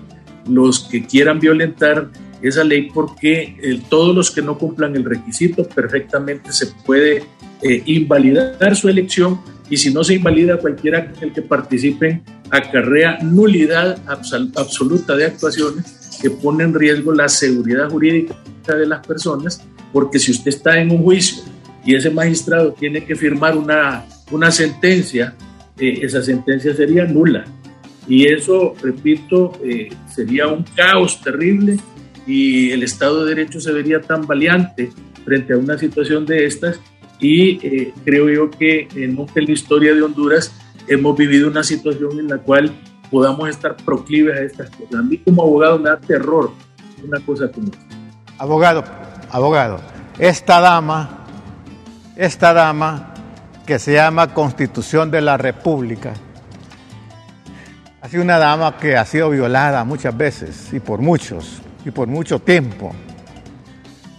[0.49, 2.09] los que quieran violentar
[2.43, 7.25] esa ley porque todos los que no cumplan el requisito perfectamente se puede
[7.87, 15.17] invalidar su elección y si no se invalida cualquiera el que participe acarrea nulidad absoluta
[15.17, 18.35] de actuaciones que pone en riesgo la seguridad jurídica
[18.67, 21.45] de las personas, porque si usted está en un juicio
[21.85, 25.35] y ese magistrado tiene que firmar una, una sentencia,
[25.79, 27.45] eh, esa sentencia sería nula.
[28.09, 31.79] Y eso, repito, eh, sería un caos terrible
[32.27, 34.91] y el Estado de Derecho se vería tan valiente
[35.25, 36.81] frente a una situación de estas
[37.19, 40.53] y eh, creo yo que nunca en la historia de Honduras
[40.87, 42.71] hemos vivido una situación en la cual
[43.11, 44.95] podamos estar proclives a estas cosas.
[44.95, 46.53] A mí como abogado me da terror
[47.05, 47.87] una cosa como esta.
[48.39, 48.85] Abogado,
[49.31, 49.81] abogado,
[50.19, 51.27] esta dama,
[52.17, 53.16] esta dama
[53.67, 56.13] que se llama Constitución de la República,
[58.01, 62.07] ha sido una dama que ha sido violada muchas veces y por muchos y por
[62.07, 62.95] mucho tiempo.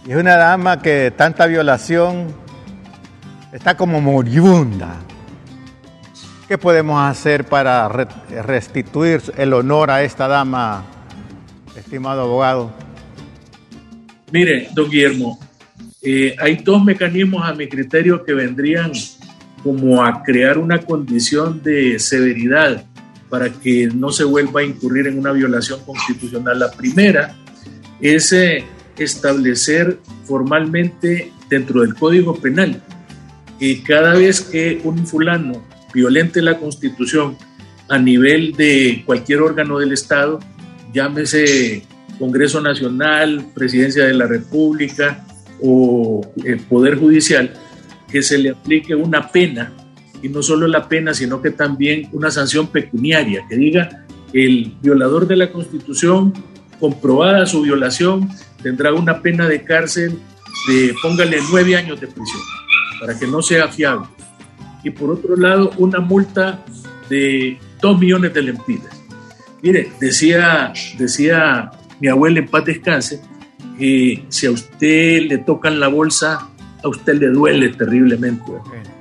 [0.06, 2.26] Y es una dama que tanta violación
[3.50, 4.96] está como moribunda.
[6.46, 10.84] ¿Qué podemos hacer para restituir el honor a esta dama,
[11.74, 12.70] estimado abogado?
[14.30, 15.38] Mire, don Guillermo,
[16.02, 18.92] eh, hay dos mecanismos a mi criterio que vendrían
[19.62, 22.84] como a crear una condición de severidad
[23.28, 26.58] para que no se vuelva a incurrir en una violación constitucional.
[26.58, 27.36] La primera
[28.00, 28.64] es eh,
[28.96, 32.82] establecer formalmente dentro del Código Penal
[33.58, 37.36] que cada vez que un fulano violente la Constitución
[37.88, 40.38] a nivel de cualquier órgano del Estado,
[40.92, 41.82] llámese
[42.18, 45.24] Congreso Nacional, Presidencia de la República,
[45.60, 47.52] o el Poder Judicial
[48.10, 49.72] que se le aplique una pena,
[50.22, 55.26] y no solo la pena, sino que también una sanción pecuniaria, que diga el violador
[55.26, 56.32] de la Constitución,
[56.80, 58.28] comprobada su violación,
[58.62, 60.18] tendrá una pena de cárcel
[60.68, 62.42] de, póngale, nueve años de prisión,
[63.00, 64.08] para que no sea fiable.
[64.82, 66.64] Y por otro lado, una multa
[67.08, 69.02] de dos millones de lempiras.
[69.62, 73.20] Mire, decía, decía mi abuela en paz descanse,
[73.78, 76.48] que si a usted le tocan la bolsa,
[76.82, 78.52] a usted le duele terriblemente.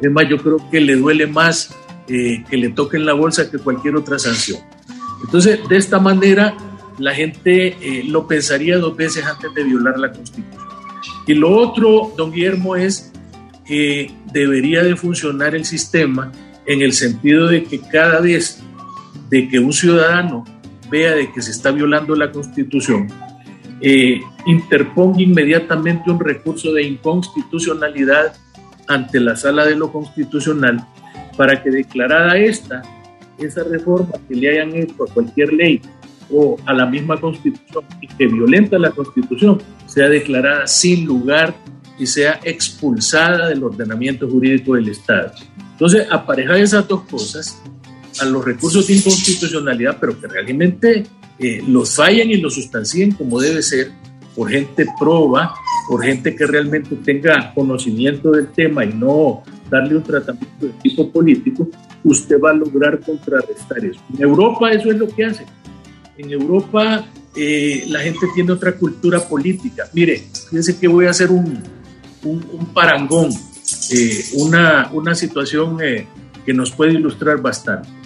[0.02, 1.76] Es más, yo creo que le duele más
[2.08, 4.60] eh, que le toquen la bolsa que cualquier otra sanción.
[5.24, 6.56] Entonces, de esta manera,
[6.98, 10.68] la gente eh, lo pensaría dos veces antes de violar la Constitución.
[11.26, 13.12] Y lo otro, don Guillermo, es
[13.66, 16.32] que debería de funcionar el sistema
[16.66, 18.64] en el sentido de que cada vez
[19.30, 20.46] de que un ciudadano
[20.90, 23.08] vea de que se está violando la Constitución,
[23.82, 28.36] eh, interponga inmediatamente un recurso de inconstitucionalidad
[28.88, 30.86] ante la sala de lo constitucional
[31.36, 32.82] para que declarada esta,
[33.38, 35.82] esa reforma que le hayan hecho a cualquier ley
[36.32, 41.54] o a la misma constitución y que violenta la constitución sea declarada sin lugar
[42.00, 45.32] y sea expulsada del ordenamiento jurídico del Estado.
[45.72, 47.62] Entonces, aparejar esas dos cosas
[48.20, 51.06] a los recursos de inconstitucionalidad, pero que realmente
[51.40, 53.92] eh, los fallan y los sustancien como debe ser,
[54.36, 55.54] por gente proba,
[55.88, 61.12] por gente que realmente tenga conocimiento del tema y no darle un tratamiento de tipo
[61.12, 61.68] político,
[62.04, 64.00] usted va a lograr contrarrestar eso.
[64.14, 65.46] En Europa eso es lo que hace.
[66.18, 69.88] En Europa eh, la gente tiene otra cultura política.
[69.94, 71.62] Mire, fíjense que voy a hacer un,
[72.24, 73.30] un, parangón,
[73.92, 75.78] eh, una, una situación
[76.46, 77.97] que nos puede ilustrar bastante.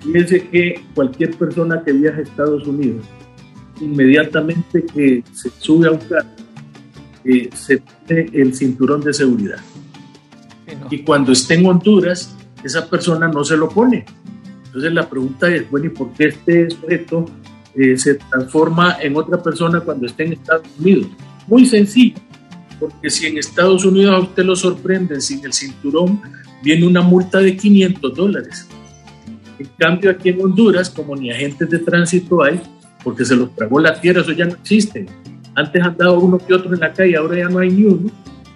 [0.00, 3.04] Fíjense que cualquier persona que viaja a Estados Unidos,
[3.80, 6.28] inmediatamente que se sube a un carro,
[7.24, 9.58] eh, se pone el cinturón de seguridad.
[10.90, 14.04] Y cuando esté en Honduras, esa persona no se lo pone.
[14.66, 17.26] Entonces la pregunta es, bueno, ¿y por qué este sujeto
[17.74, 21.06] eh, se transforma en otra persona cuando esté en Estados Unidos?
[21.46, 22.16] Muy sencillo,
[22.78, 26.20] porque si en Estados Unidos a usted lo sorprenden sin el cinturón,
[26.62, 28.68] viene una multa de 500 dólares.
[29.58, 32.60] En cambio, aquí en Honduras, como ni agentes de tránsito hay,
[33.02, 35.06] porque se los tragó la tierra, eso ya no existe.
[35.54, 38.10] Antes andaba uno que otro en la calle, ahora ya no hay ni uno.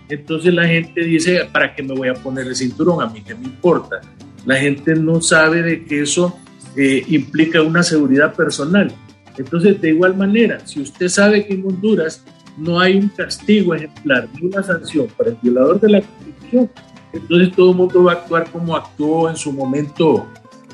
[0.09, 3.03] Entonces la gente dice, ¿para qué me voy a poner el cinturón?
[3.03, 4.01] A mí qué me importa.
[4.45, 6.39] La gente no sabe de que eso
[6.77, 8.93] eh, implica una seguridad personal.
[9.39, 12.23] Entonces, de igual manera, si usted sabe que en Honduras
[12.59, 16.71] no hay un castigo ejemplar ni una sanción para el violador de la Constitución,
[17.13, 20.27] entonces todo el mundo va a actuar como actuó en su momento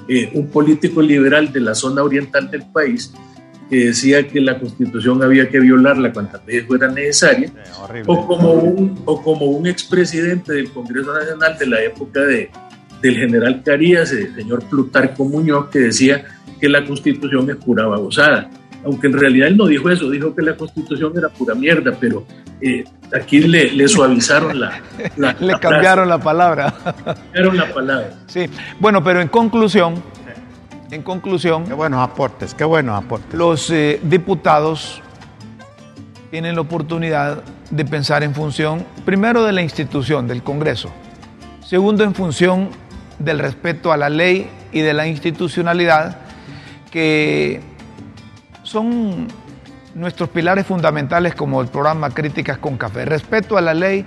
[0.09, 3.13] eh, un político liberal de la zona oriental del país
[3.69, 7.53] que decía que la constitución había que violarla cuantas veces fuera necesaria,
[8.07, 12.51] o, como un, o como un expresidente del Congreso Nacional de la época de,
[13.03, 16.25] del general Carías, el señor Plutarco Muñoz, que decía
[16.59, 18.51] que la constitución es pura babosada.
[18.85, 22.25] Aunque en realidad él no dijo eso, dijo que la constitución era pura mierda, pero
[22.61, 24.81] eh, aquí le, le, suavizaron la...
[25.41, 26.75] le cambiaron la palabra.
[27.05, 28.11] Cambiaron la palabra.
[28.27, 28.47] Sí,
[28.79, 30.03] bueno, pero en conclusión,
[30.91, 31.65] en conclusión...
[31.65, 33.35] Qué buenos aportes, qué buenos aportes.
[33.35, 35.03] Los eh, diputados
[36.31, 40.91] tienen la oportunidad de pensar en función, primero, de la institución, del Congreso,
[41.65, 42.71] segundo, en función
[43.19, 46.19] del respeto a la ley y de la institucionalidad,
[46.91, 47.61] que
[48.69, 49.29] son
[49.95, 53.07] nuestros pilares fundamentales como el programa Críticas con Café.
[53.07, 54.05] Respeto a la ley,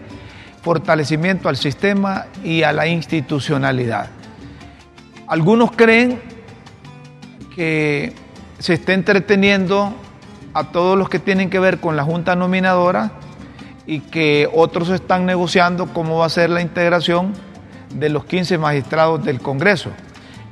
[0.62, 4.10] fortalecimiento al sistema y a la institucionalidad.
[5.28, 6.22] Algunos creen
[7.56, 8.14] que
[8.60, 9.96] se está entreteniendo
[10.54, 13.14] a todos los que tienen que ver con la Junta Nominadora
[13.88, 17.34] y que otros están negociando cómo va a ser la integración
[17.96, 19.90] de los 15 magistrados del Congreso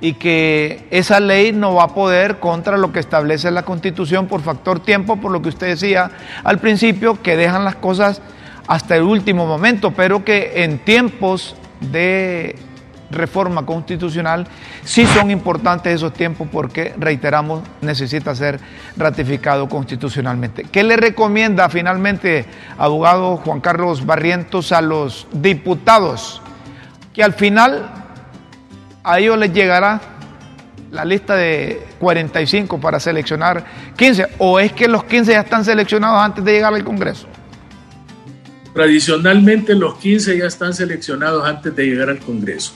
[0.02, 4.42] y que esa ley no va a poder contra lo que establece la Constitución por
[4.42, 6.12] factor tiempo, por lo que usted decía
[6.44, 8.22] al principio, que dejan las cosas
[8.68, 12.56] hasta el último momento, pero que en tiempos de
[13.12, 14.48] reforma constitucional
[14.84, 18.60] sí son importantes esos tiempos porque, reiteramos, necesita ser
[18.96, 20.66] ratificado constitucionalmente.
[20.72, 22.46] ¿Qué le recomienda finalmente,
[22.78, 26.42] abogado Juan Carlos Barrientos, a los diputados?
[27.14, 28.09] Que al final
[29.04, 30.02] a ellos les llegará
[30.92, 36.20] la lista de 45 para seleccionar 15, o es que los 15 ya están seleccionados
[36.20, 37.28] antes de llegar al Congreso.
[38.74, 42.74] Tradicionalmente los 15 ya están seleccionados antes de llegar al Congreso,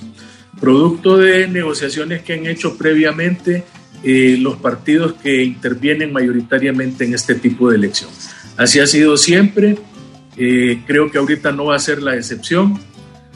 [0.60, 3.64] producto de negociaciones que han hecho previamente
[4.04, 8.10] eh, los partidos que intervienen mayoritariamente en este tipo de elección.
[8.58, 9.78] Así ha sido siempre
[10.36, 12.80] Eh, creo que ahorita no va a ser la excepción.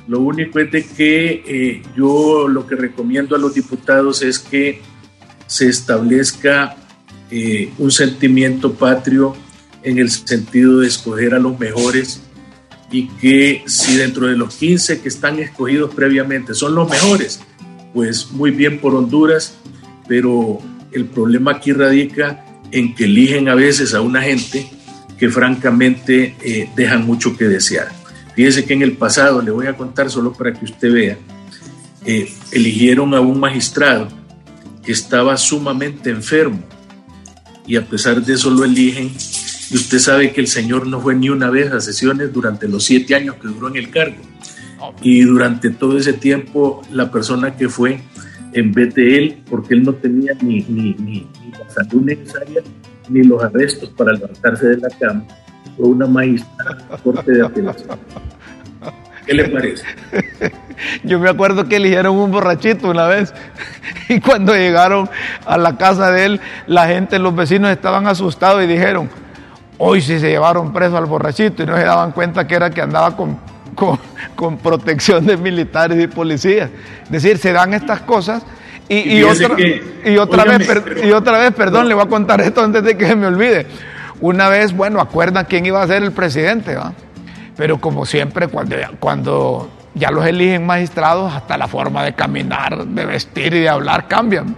[0.08, 4.82] Lo único es de que eh, yo lo que recomiendo a los diputados es que
[5.47, 6.76] se establezca
[7.30, 9.36] eh, un sentimiento patrio
[9.84, 12.22] en el sentido de escoger a los mejores
[12.91, 17.41] y que si dentro de los 15 que están escogidos previamente son los mejores,
[17.93, 19.58] pues muy bien por Honduras,
[20.08, 20.60] pero
[20.91, 24.70] el problema aquí radica en que eligen a veces a una gente
[25.18, 27.97] que francamente eh, dejan mucho que desear.
[28.38, 31.18] Fíjese que en el pasado, le voy a contar solo para que usted vea,
[32.06, 34.10] eh, eligieron a un magistrado
[34.84, 36.60] que estaba sumamente enfermo
[37.66, 39.10] y a pesar de eso lo eligen
[39.72, 42.84] y usted sabe que el señor no fue ni una vez a sesiones durante los
[42.84, 44.22] siete años que duró en el cargo.
[45.02, 48.02] Y durante todo ese tiempo la persona que fue
[48.54, 51.28] en vez de él, porque él no tenía ni, ni, ni,
[51.58, 52.62] la salud necesaria
[53.10, 55.26] ni los arrestos para levantarse de la cama,
[55.76, 58.00] fue una magistrada de la Corte de Apelación.
[59.28, 59.86] ¿Qué le parece?
[61.04, 63.34] Yo me acuerdo que eligieron un borrachito una vez
[64.10, 65.10] y cuando llegaron
[65.46, 69.10] a la casa de él, la gente, los vecinos estaban asustados y dijeron,
[69.78, 72.82] hoy sí se llevaron preso al borrachito y no se daban cuenta que era que
[72.82, 73.38] andaba con,
[74.36, 76.70] con, protección de militares y policías.
[77.04, 78.44] Es decir, se dan estas cosas
[78.88, 79.56] y, otra,
[80.06, 80.70] y, otra vez,
[81.04, 83.68] y otra vez, perdón, le voy a contar esto antes de que se me olvide.
[84.22, 86.94] Una vez, bueno, acuerdan quién iba a ser el presidente, ¿va?
[87.58, 93.05] Pero como siempre, cuando, cuando ya los eligen magistrados, hasta la forma de caminar, de
[93.05, 94.55] vestir y de hablar cambian.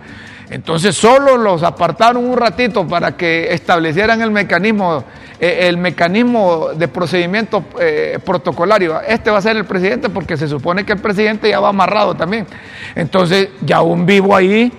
[0.49, 5.03] Entonces solo los apartaron un ratito para que establecieran el mecanismo,
[5.39, 8.99] eh, el mecanismo de procedimiento eh, protocolario.
[9.01, 12.15] Este va a ser el presidente porque se supone que el presidente ya va amarrado
[12.15, 12.47] también.
[12.95, 14.71] Entonces ya un vivo ahí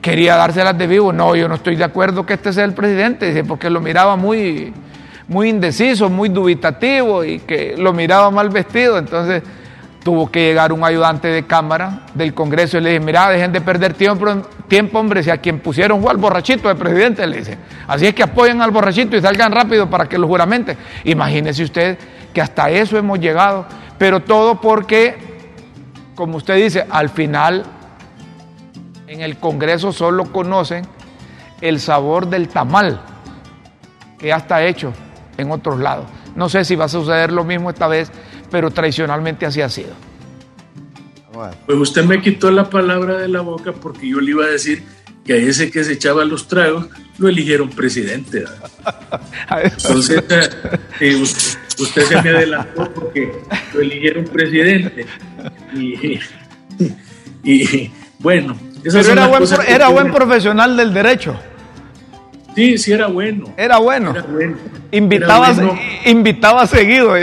[0.00, 1.12] quería dárselas de vivo.
[1.12, 4.72] No, yo no estoy de acuerdo que este sea el presidente, porque lo miraba muy,
[5.28, 8.98] muy indeciso, muy dubitativo y que lo miraba mal vestido.
[8.98, 9.42] Entonces
[10.02, 13.60] tuvo que llegar un ayudante de cámara del Congreso y le dije, mira, dejen de
[13.60, 14.26] perder tiempo,
[14.66, 17.58] tiempo hombre, si a quien pusieron fue al borrachito de presidente, le dice.
[17.86, 20.76] Así es que apoyen al borrachito y salgan rápido para que lo juramente.
[21.04, 21.98] Imagínese usted
[22.32, 23.66] que hasta eso hemos llegado,
[23.98, 25.16] pero todo porque,
[26.14, 27.64] como usted dice, al final
[29.06, 30.86] en el Congreso solo conocen
[31.60, 33.00] el sabor del tamal
[34.18, 34.92] que ya está hecho
[35.38, 36.04] en otros lados.
[36.36, 38.10] No sé si va a suceder lo mismo esta vez,
[38.50, 39.94] pero tradicionalmente así ha sido.
[41.66, 44.82] Pues usted me quitó la palabra de la boca porque yo le iba a decir
[45.24, 46.86] que a ese que se echaba los tragos
[47.18, 48.44] lo eligieron presidente.
[49.62, 50.24] Entonces,
[51.00, 53.32] eh, usted, se me adelantó porque
[53.72, 55.06] lo eligieron presidente.
[57.44, 61.38] Y, bueno, pero era, buen, era buen profesional del derecho.
[62.58, 63.54] Sí, sí era bueno.
[63.56, 64.10] Era bueno.
[64.10, 64.56] Era bueno.
[64.90, 65.54] Invitaba,
[66.04, 67.14] invitaba seguido.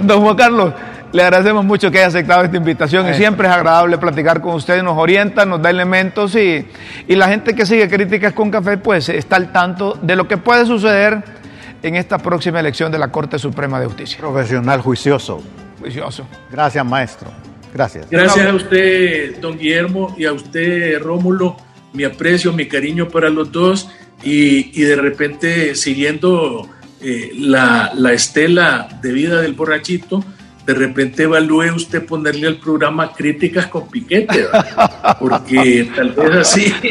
[0.00, 0.72] Don Juan Carlos,
[1.12, 4.82] le agradecemos mucho que haya aceptado esta invitación y siempre es agradable platicar con usted,
[4.82, 6.66] nos orienta, nos da elementos y,
[7.08, 10.64] la gente que sigue Críticas con Café pues está al tanto de lo que puede
[10.64, 11.22] suceder
[11.82, 14.16] en esta próxima elección de la Corte Suprema de Justicia.
[14.20, 15.42] Profesional juicioso.
[15.78, 16.26] Juicioso.
[16.50, 17.28] Gracias, maestro.
[17.76, 18.08] Gracias.
[18.08, 21.58] Gracias a usted, don Guillermo, y a usted, Rómulo.
[21.92, 23.90] Mi aprecio, mi cariño para los dos.
[24.22, 26.66] Y, de repente, siguiendo
[27.02, 30.24] eh, la, la estela de vida del borrachito,
[30.66, 34.46] de repente evalúe usted ponerle al programa críticas con piquete,
[35.20, 36.74] porque tal vez así.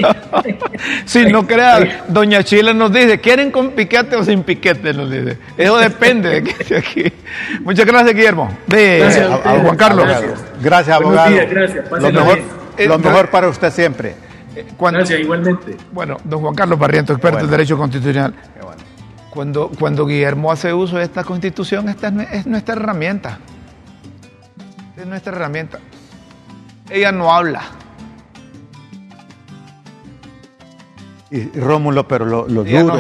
[1.06, 4.94] Sí, no crea, doña Chile nos dice, ¿quieren con piquete o sin piquete?
[4.94, 5.38] Nos dice.
[5.58, 7.04] Eso depende de aquí.
[7.62, 8.56] Muchas gracias, Guillermo.
[8.68, 10.08] gracias a, Juan Carlos.
[10.62, 11.36] Gracias, abogado.
[11.50, 11.92] gracias.
[11.92, 12.40] Lo mejor,
[12.78, 14.16] lo eh, mejor para usted siempre.
[14.56, 15.78] Eh, gracias, igualmente.
[15.92, 18.34] Bueno, don Juan Carlos Barriento, experto en Derecho Constitucional.
[19.30, 23.40] Cuando, cuando Guillermo hace uso de esta constitución, esta es nuestra herramienta
[24.98, 25.80] es nuestra herramienta.
[26.90, 27.62] Ella no habla.
[31.32, 32.98] Y Rómulo, pero lo, lo duro.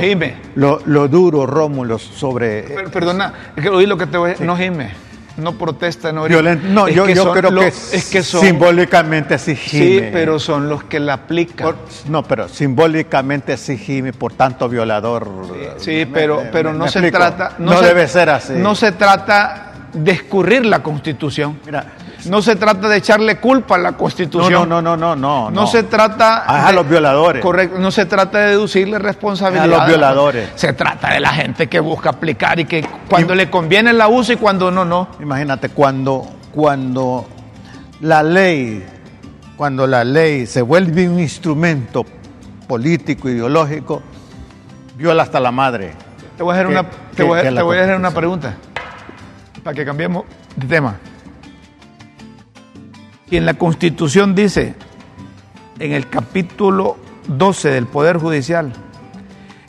[0.55, 2.63] Lo, lo, duro, Rómulo, sobre.
[2.91, 4.47] perdona, es que oí lo que te voy a decir.
[4.47, 4.91] No gime,
[5.37, 6.67] no protesta, no Violento.
[6.67, 9.85] No, yo, yo creo que, es que son, simbólicamente sí gime.
[9.85, 11.75] Sí, pero son los que la aplican.
[12.09, 15.29] no, pero simbólicamente sí gime, por tanto violador.
[15.77, 17.53] Sí, pero, pero no se trata.
[17.59, 18.53] No, debe ser así.
[18.53, 19.64] No se trata
[19.95, 21.59] de escurrir la Constitución.
[21.65, 21.93] Mira,
[22.25, 24.67] no se trata de echarle culpa a la Constitución.
[24.67, 25.51] No, no, no, no, no.
[25.51, 27.41] No, se trata a, los violadores.
[27.41, 30.49] Correcto, no se trata de deducirle responsabilidad a los violadores.
[30.55, 34.33] Se trata de la gente que busca aplicar y que cuando le conviene la usa
[34.35, 35.07] y cuando no, no.
[35.19, 37.27] Imagínate cuando cuando
[38.01, 38.85] la ley
[39.55, 42.05] cuando la ley se vuelve un instrumento
[42.67, 44.01] político ideológico
[44.97, 45.93] viola hasta la madre.
[46.35, 48.55] Te voy a hacer que- una, te voy a- te voy a hacer una pregunta
[49.65, 50.95] para que cambiemos de tema.
[53.27, 54.75] Si en la Constitución dice,
[55.79, 56.97] en el capítulo
[57.27, 58.71] 12 del Poder Judicial,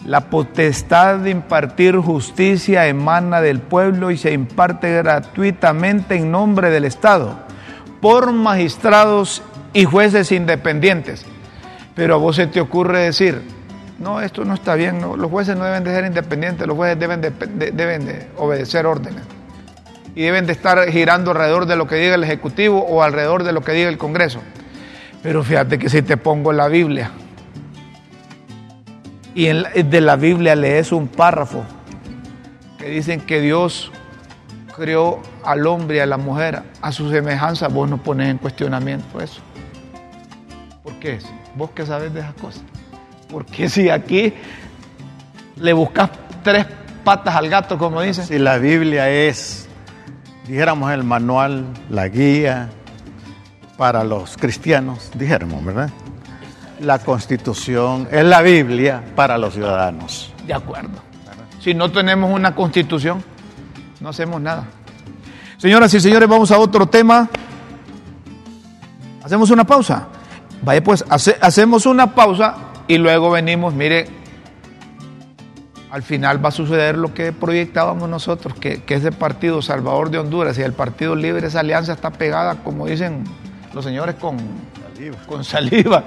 [0.05, 6.85] la potestad de impartir justicia emana del pueblo y se imparte gratuitamente en nombre del
[6.85, 7.41] Estado
[8.03, 9.43] por magistrados
[9.73, 11.25] y jueces independientes.
[11.95, 13.41] Pero a vos se te ocurre decir,
[13.99, 17.23] no, esto no está bien, los jueces no deben de ser independientes, los jueces deben
[17.23, 19.23] de, de- deben de obedecer órdenes
[20.17, 23.53] y deben de estar girando alrededor de lo que diga el Ejecutivo o alrededor de
[23.53, 24.41] lo que diga el Congreso.
[25.23, 27.11] Pero fíjate que si te pongo la Biblia
[29.35, 31.65] y en de la Biblia lees un párrafo
[32.79, 33.93] que dicen que Dios
[34.75, 39.21] creó al hombre y a la mujer a su semejanza, vos no pones en cuestionamiento
[39.21, 39.43] eso.
[40.83, 41.19] ¿Por qué?
[41.57, 42.63] Vos que sabes de esas cosas.
[43.29, 44.33] Porque si aquí
[45.57, 46.09] le buscas
[46.43, 46.65] tres
[47.05, 49.66] patas al gato, como dicen, Si la Biblia es,
[50.49, 52.69] dijéramos, el manual, la guía
[53.77, 55.91] para los cristianos, dijéramos, ¿verdad?
[56.81, 60.33] La constitución es la Biblia para los ciudadanos.
[60.47, 60.91] de acuerdo.
[61.61, 63.23] Si no tenemos una constitución,
[64.01, 64.65] no hacemos nada.
[65.59, 67.29] Señoras y señores, vamos a otro tema.
[69.25, 70.07] Hacemos una pausa.
[70.63, 72.55] Vaya pues, hace- hacemos una pausa
[72.87, 74.07] y luego venimos, mire,
[75.91, 80.19] al final va a suceder lo que proyectábamos nosotros, que, que ese partido Salvador de
[80.19, 83.25] Honduras y el Partido Libre, esa alianza está pegada, como dicen
[83.73, 84.37] los señores, con,
[85.27, 86.03] con saliva.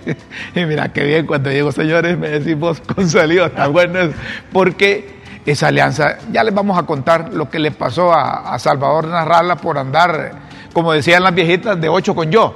[0.54, 4.14] y mira qué bien cuando llego, señores, me decís vos con saliva, está bueno eso.
[4.52, 9.08] Porque esa alianza, ya les vamos a contar lo que le pasó a, a Salvador
[9.08, 10.32] Narrala por andar,
[10.72, 12.54] como decían las viejitas, de ocho con yo.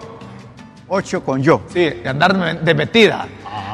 [0.89, 1.63] Ocho con yo.
[1.69, 3.27] Sí, de andar de metida,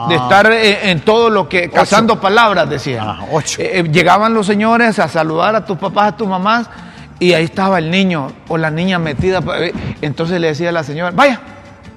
[0.08, 3.06] de estar en, en todo lo que, cazando palabras, decían.
[3.08, 3.60] Ah, ocho.
[3.62, 6.68] Eh, eh, llegaban los señores a saludar a tus papás, a tus mamás,
[7.18, 9.40] y ahí estaba el niño o la niña metida.
[9.58, 9.72] eh,
[10.02, 11.40] Entonces le decía a la señora, vaya,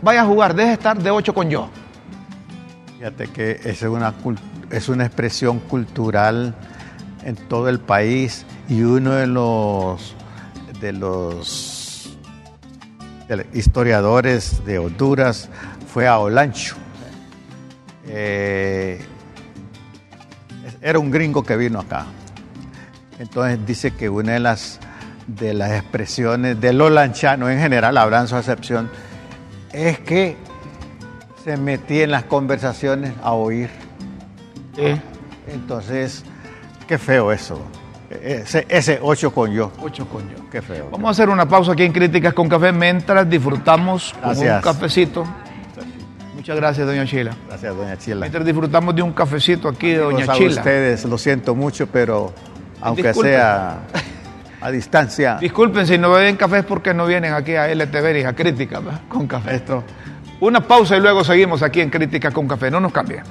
[0.01, 1.69] vaya a jugar, deje de estar de ocho con yo.
[2.97, 4.13] Fíjate que es una,
[4.71, 6.55] es una expresión cultural
[7.23, 10.15] en todo el país y uno de los,
[10.79, 12.17] de los
[13.27, 15.49] de los historiadores de Honduras
[15.93, 16.75] fue a Olancho.
[18.07, 18.99] Eh,
[20.81, 22.05] era un gringo que vino acá.
[23.19, 24.79] Entonces dice que una de las,
[25.25, 28.89] de las expresiones de los lanchanos, en general habrán su excepción,
[29.73, 30.37] es que
[31.43, 33.69] se metía en las conversaciones a oír.
[35.47, 36.23] Entonces,
[36.87, 37.59] qué feo eso.
[38.09, 39.71] Ese, ese ocho con yo.
[39.81, 40.49] Ocho con yo.
[40.49, 40.89] Qué feo.
[40.91, 45.25] Vamos a hacer una pausa aquí en Críticas con Café mientras disfrutamos con un cafecito.
[46.47, 47.35] Muchas gracias, doña Chila.
[47.49, 48.21] Gracias, doña Chila.
[48.21, 50.61] Mientras disfrutamos de un cafecito aquí de doña Amigos, a Chila.
[50.61, 52.31] ustedes, lo siento mucho, pero
[52.81, 53.33] aunque Disculpen.
[53.33, 53.79] sea
[54.61, 58.23] a distancia, Disculpen si no beben café es porque no vienen aquí a LTV y
[58.23, 59.01] a Crítica ¿verdad?
[59.09, 59.55] con café.
[59.55, 59.83] esto
[60.39, 62.71] Una pausa y luego seguimos aquí en Crítica con Café.
[62.71, 63.23] No nos cambien.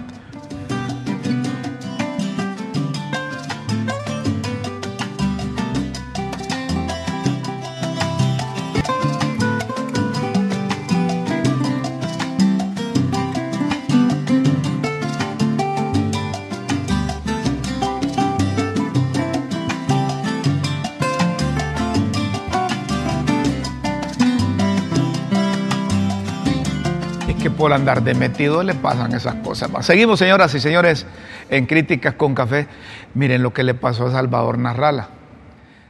[27.77, 29.71] Andar de metido le pasan esas cosas.
[29.87, 31.07] Seguimos, señoras y señores,
[31.49, 32.67] en Críticas con Café.
[33.15, 35.09] Miren lo que le pasó a Salvador Narrala.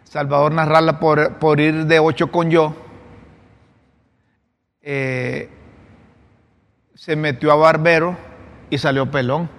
[0.04, 2.74] Salvador Narrala, por, por ir de ocho con yo,
[4.82, 5.50] eh,
[6.94, 8.16] se metió a barbero
[8.70, 9.50] y salió pelón.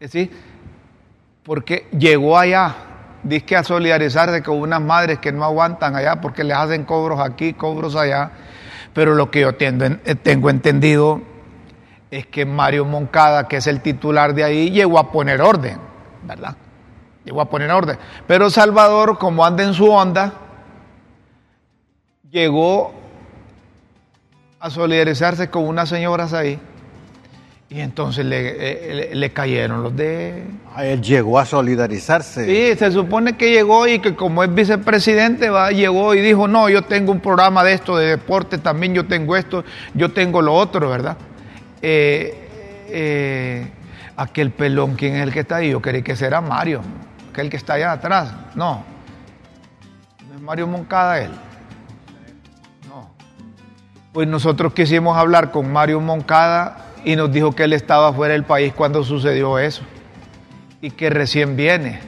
[0.00, 0.30] Es decir,
[1.42, 2.74] porque llegó allá,
[3.22, 7.20] dice que a solidarizarse con unas madres que no aguantan allá porque les hacen cobros
[7.20, 8.30] aquí, cobros allá.
[8.98, 11.22] Pero lo que yo tengo, eh, tengo entendido
[12.10, 15.78] es que Mario Moncada, que es el titular de ahí, llegó a poner orden,
[16.24, 16.56] ¿verdad?
[17.24, 17.96] Llegó a poner orden.
[18.26, 20.32] Pero Salvador, como anda en su onda,
[22.28, 22.92] llegó
[24.58, 26.58] a solidarizarse con unas señoras ahí
[27.70, 30.42] y entonces le, eh, le- le cayeron los de...
[30.74, 32.46] a él llegó a solidarizarse.
[32.46, 36.68] Sí, se supone que llegó y que como es vicepresidente, va, llegó y dijo, no,
[36.70, 40.54] yo tengo un programa de esto, de deporte, también yo tengo esto, yo tengo lo
[40.54, 41.18] otro, ¿verdad?
[41.82, 42.48] Eh,
[42.88, 43.70] eh,
[44.16, 45.70] aquel pelón, ¿quién es el que está ahí?
[45.70, 46.80] Yo creí que será Mario,
[47.30, 48.32] aquel que está allá atrás.
[48.54, 48.82] No,
[50.26, 51.30] no es Mario Moncada él.
[52.88, 53.10] No.
[54.14, 58.44] Pues nosotros quisimos hablar con Mario Moncada y nos dijo que él estaba fuera del
[58.44, 59.82] país cuando sucedió eso.
[60.82, 62.00] y que recién viene.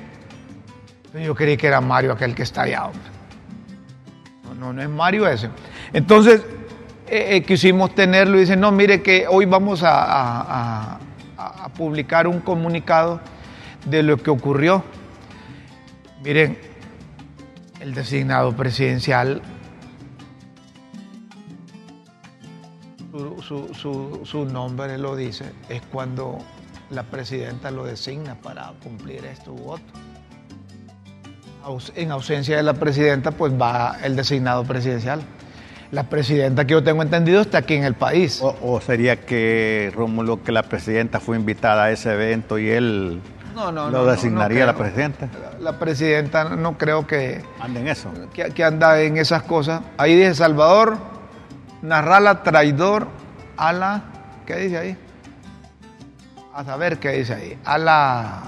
[1.25, 2.91] Yo creí que era Mario aquel que está allá.
[4.45, 5.49] No, no, no es Mario ese.
[5.95, 6.43] Entonces,
[7.09, 10.99] eh, eh, quisimos tenerlo y dicen, no, mire que hoy vamos a,
[11.39, 13.21] a publicar un comunicado
[13.87, 14.85] de lo que ocurrió.
[16.23, 16.59] Miren,
[17.81, 19.41] el designado presidencial
[23.43, 26.39] su, nombre lo dice, es cuando
[26.91, 29.87] la presidenta lo designa para cumplir esto u otro.
[31.95, 35.21] En ausencia de la presidenta, pues va el designado presidencial.
[35.93, 38.41] La presidenta que yo tengo entendido está aquí en el país.
[38.43, 43.21] O, sería que Rómulo, que la presidenta fue invitada a ese evento y él
[43.55, 45.29] lo designaría la presidenta.
[45.59, 48.11] La, presidenta no creo que anda en eso.
[48.33, 49.83] Que, que anda en esas cosas.
[49.99, 50.97] Ahí dice Salvador,
[51.83, 53.09] Narrala traidor
[53.57, 54.03] a la,
[54.47, 54.97] ¿qué dice ahí?
[56.55, 58.43] A saber qué dice ahí, a la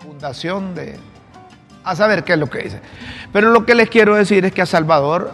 [0.00, 0.98] fundación de,
[1.84, 2.80] a saber qué es lo que dice.
[3.32, 5.32] Pero lo que les quiero decir es que a Salvador,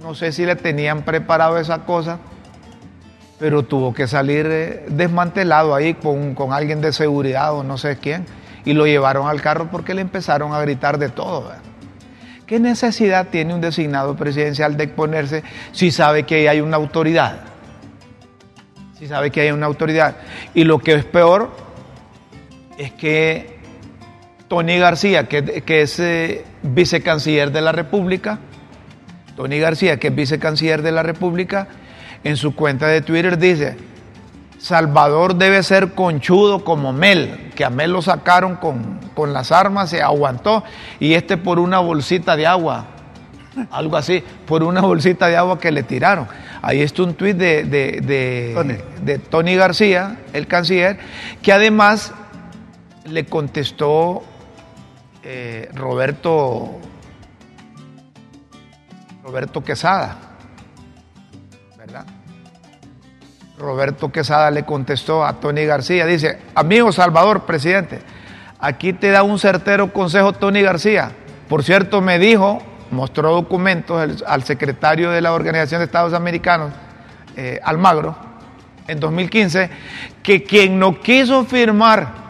[0.00, 2.18] no sé si le tenían preparado esa cosa,
[3.38, 7.98] pero tuvo que salir eh, desmantelado ahí con, con alguien de seguridad o no sé
[7.98, 8.24] quién,
[8.64, 11.50] y lo llevaron al carro porque le empezaron a gritar de todo.
[12.46, 17.40] ¿Qué necesidad tiene un designado presidencial de exponerse si sabe que hay una autoridad?
[18.98, 20.16] Si sabe que hay una autoridad.
[20.54, 21.50] Y lo que es peor
[22.78, 23.58] es que
[24.48, 28.38] Tony García, que, es eh, vicecanciller de la República,
[29.36, 31.68] Tony García, que es vicecanciller de la República,
[32.24, 33.76] en su cuenta de Twitter dice,
[34.62, 40.00] Salvador debe ser conchudo como Mel, que a Mel lo sacaron con, las armas, se
[40.00, 40.62] aguantó,
[41.00, 42.86] y este por una bolsita de agua,
[43.72, 46.28] algo así, por una bolsita de agua que le tiraron.
[46.62, 49.56] Ahí está un tuit de, de, Tony.
[49.56, 50.96] García, el canciller,
[51.42, 52.12] que además
[53.04, 54.22] le contestó
[55.24, 56.78] eh, Roberto,
[59.24, 60.31] Roberto Quesada,
[63.62, 68.00] Roberto Quesada le contestó a Tony García, dice, amigo Salvador, presidente,
[68.58, 71.12] aquí te da un certero consejo Tony García.
[71.48, 72.60] Por cierto, me dijo,
[72.90, 76.72] mostró documentos al secretario de la Organización de Estados Americanos,
[77.36, 78.16] eh, Almagro,
[78.88, 79.70] en 2015,
[80.22, 82.20] que quien no quiso firmar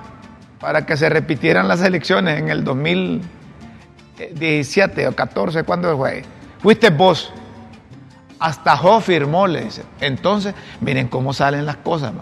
[0.61, 6.23] para que se repitieran las elecciones en el 2017 o 14, cuando fue,
[6.61, 7.33] fuiste vos.
[8.43, 9.85] Hasta Jo firmó, le dice.
[10.01, 12.13] Entonces, miren cómo salen las cosas.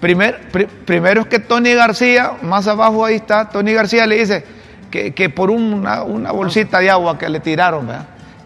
[0.00, 4.42] primero es que Tony García, más abajo ahí está, Tony García le dice
[4.90, 6.00] que, por una,
[6.32, 7.88] bolsita de agua que le tiraron,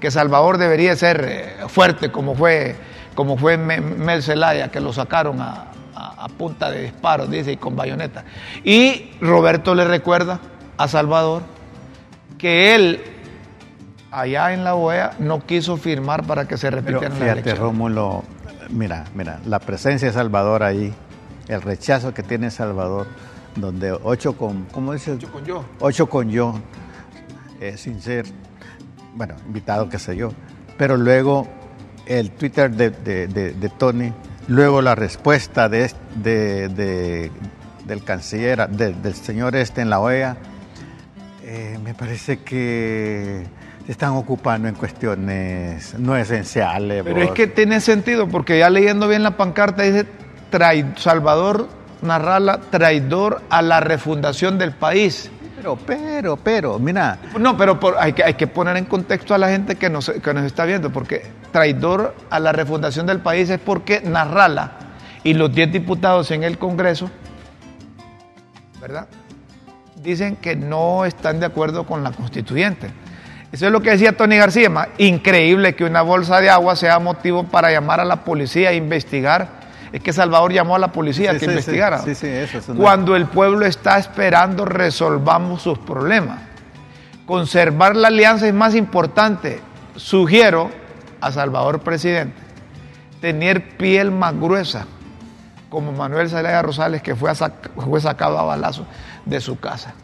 [0.00, 2.74] que Salvador debería ser eh, fuerte como fue,
[3.14, 5.66] como fue Mel Zelaya, que lo sacaron a,
[6.36, 8.24] punta de disparos, dice, y con bayoneta.
[8.64, 10.40] Y Roberto le recuerda
[10.76, 11.42] a Salvador
[12.38, 13.00] que él
[14.10, 17.58] allá en la OEA no quiso firmar para que se repitieran las elecciones.
[17.58, 18.24] Rómulo,
[18.70, 20.92] mira, mira, la presencia de Salvador ahí,
[21.48, 23.06] el rechazo que tiene Salvador,
[23.56, 25.12] donde ocho con, ¿cómo dice?
[25.12, 25.64] Ocho con yo.
[25.80, 26.54] Ocho con yo,
[27.60, 28.26] eh, sin ser,
[29.14, 30.32] bueno, invitado, qué sé yo.
[30.76, 31.46] Pero luego
[32.06, 34.12] el Twitter de, Tony,
[34.48, 35.92] luego la respuesta de,
[37.86, 40.36] del canciller, del señor este en la OEA,
[41.42, 43.44] eh, me parece que
[43.90, 47.02] están ocupando en cuestiones no esenciales.
[47.02, 50.06] Pero es que tiene sentido, porque ya leyendo bien la pancarta dice
[50.96, 51.68] Salvador
[52.00, 55.28] Narrala, traidor a la refundación del país.
[55.56, 57.18] Pero, pero, pero, mira.
[57.38, 60.34] No, pero hay, que, hay que poner en contexto a la gente que nos, que
[60.34, 64.72] nos está viendo, porque traidor a la refundación del país es porque Narrala
[65.24, 67.10] y los 10 diputados en el Congreso,
[68.80, 69.08] ¿verdad?
[70.00, 72.90] Dicen que no están de acuerdo con la constituyente.
[73.52, 74.70] Eso es lo que decía Tony García.
[74.98, 79.60] Increíble que una bolsa de agua sea motivo para llamar a la policía a investigar.
[79.92, 81.98] Es que Salvador llamó a la policía a que investigara.
[81.98, 86.38] Sí, sí, eso, Cuando el pueblo está esperando, resolvamos sus problemas.
[87.26, 89.60] Conservar la alianza es más importante.
[89.96, 90.70] Sugiero
[91.20, 92.50] a Salvador presidente
[93.20, 94.86] tener piel más gruesa,
[95.68, 98.86] como Manuel Zelaya Rosales, que fue, fue sacado a balazo
[99.24, 99.94] de su casa.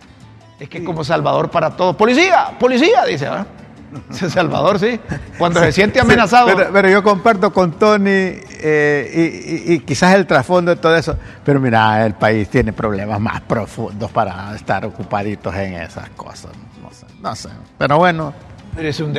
[0.58, 1.96] Es que como Salvador para todos.
[1.96, 3.46] Policía, policía, dice, ¿verdad?
[4.10, 4.98] Salvador, sí.
[5.38, 6.48] Cuando se siente amenazado.
[6.72, 11.16] pero, yo comparto con Tony eh, y, quizás el trasfondo de todo eso.
[11.44, 16.52] Pero mira, el país tiene problemas más profundos para estar ocupaditos en esas cosas.
[16.82, 17.48] No sé, no sé.
[17.78, 18.32] Pero bueno,
[18.76, 19.14] Pero es un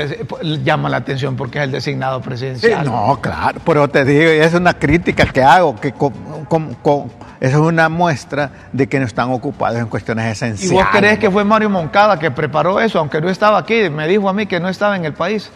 [0.63, 2.85] llama la atención porque es el designado Sí, presidencial.
[2.85, 6.13] no, claro, pero te digo, es una crítica que hago, que con-
[6.47, 7.05] con- con-
[7.39, 10.71] eso es una muestra de que no están ocupados en cuestiones ¿Y esenciales.
[10.73, 13.89] vos crees que fue Mario Moncada que preparó eso, aunque no estaba aquí?
[13.89, 15.49] Me dijo a mí que no estaba en el país.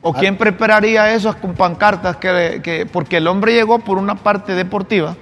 [0.00, 0.16] ¿O Ah.
[0.20, 2.16] quién prepararía eso con pancartas?
[2.16, 5.16] Que, que- porque el hombre llegó por una parte deportiva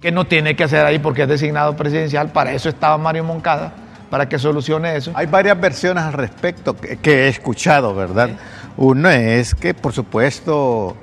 [0.00, 2.30] que no tiene que hacer ahí porque es designado presidencial.
[2.32, 3.72] Para eso estaba Mario Moncada,
[4.14, 5.10] para que solucione eso.
[5.16, 8.30] Hay varias versiones al respecto que, que he escuchado, ¿verdad?
[8.76, 10.96] Uno es que, por supuesto,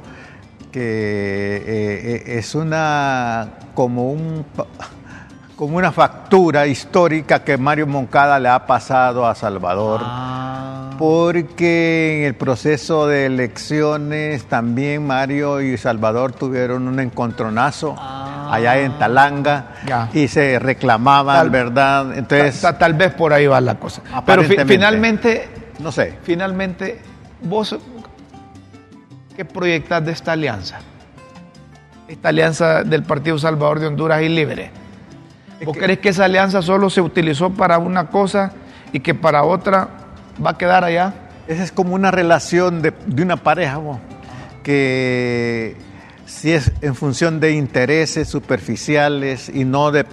[0.71, 0.79] que
[1.57, 4.45] eh, eh, es una como un
[5.61, 10.01] como una factura histórica que Mario Moncada le ha pasado a Salvador.
[10.03, 10.89] Ah.
[10.97, 18.49] Porque en el proceso de elecciones también Mario y Salvador tuvieron un encontronazo Ah.
[18.51, 20.09] allá en Talanga Ya.
[20.11, 22.17] y se reclamaban, Tal- ¿verdad?
[22.17, 24.01] Entonces, Ta- ta- tal vez por ahí va la cosa.
[24.25, 25.47] Pero fi- finalmente,
[25.77, 26.17] no sé.
[26.23, 26.99] finalmente,
[27.43, 27.75] vos,
[29.37, 30.79] ¿qué proyectas de esta alianza?
[32.07, 34.80] Esta alianza del Partido Salvador de Honduras y Libre.
[35.65, 38.51] ¿Vos crees que esa alianza solo se utilizó para una cosa
[38.93, 39.89] y que para otra
[40.43, 41.13] va a quedar allá?
[41.47, 43.99] Esa es como una relación de, de una pareja, ¿no?
[44.63, 45.75] que
[46.25, 50.05] si es en función de intereses superficiales y no de,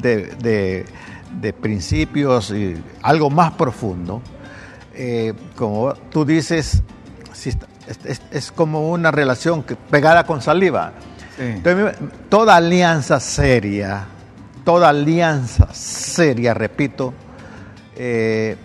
[0.00, 4.22] de- de- principios y algo más profundo,
[4.94, 6.82] eh, como tú dices,
[7.32, 7.66] si está-
[8.06, 10.92] es, es- como una relación que, pegada con saliva.
[11.38, 11.96] Entonces,
[12.30, 14.06] toda alianza seria,
[14.66, 17.14] toda alianza seria, repito,
[17.94, 18.56] eh,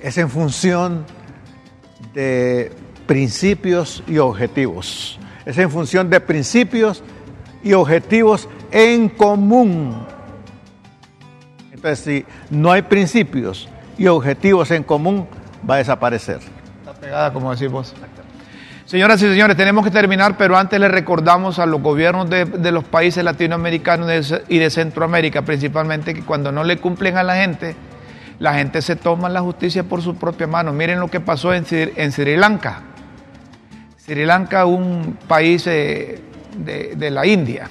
[0.00, 1.04] es en función
[2.14, 2.72] de
[3.06, 5.20] principios y objetivos.
[5.44, 7.04] Es en función de principios
[7.62, 10.06] y objetivos en común.
[11.70, 13.68] Entonces, si no hay principios
[13.98, 15.28] y objetivos en común,
[15.68, 16.40] va a desaparecer.
[16.78, 17.94] Está pegada, como decís vos.
[18.86, 22.84] Señoras y señores, tenemos que terminar, pero antes les recordamos a los gobiernos de, los
[22.84, 24.08] países latinoamericanos
[24.48, 27.74] y de Centroamérica, principalmente, que cuando no le cumplen a la gente,
[28.38, 30.72] la gente se toma la justicia por su propia mano.
[30.72, 32.82] Miren lo que pasó en, Sri- Lanka.
[33.96, 36.20] Sri Lanka, un país eh,
[36.56, 37.68] de, de la India,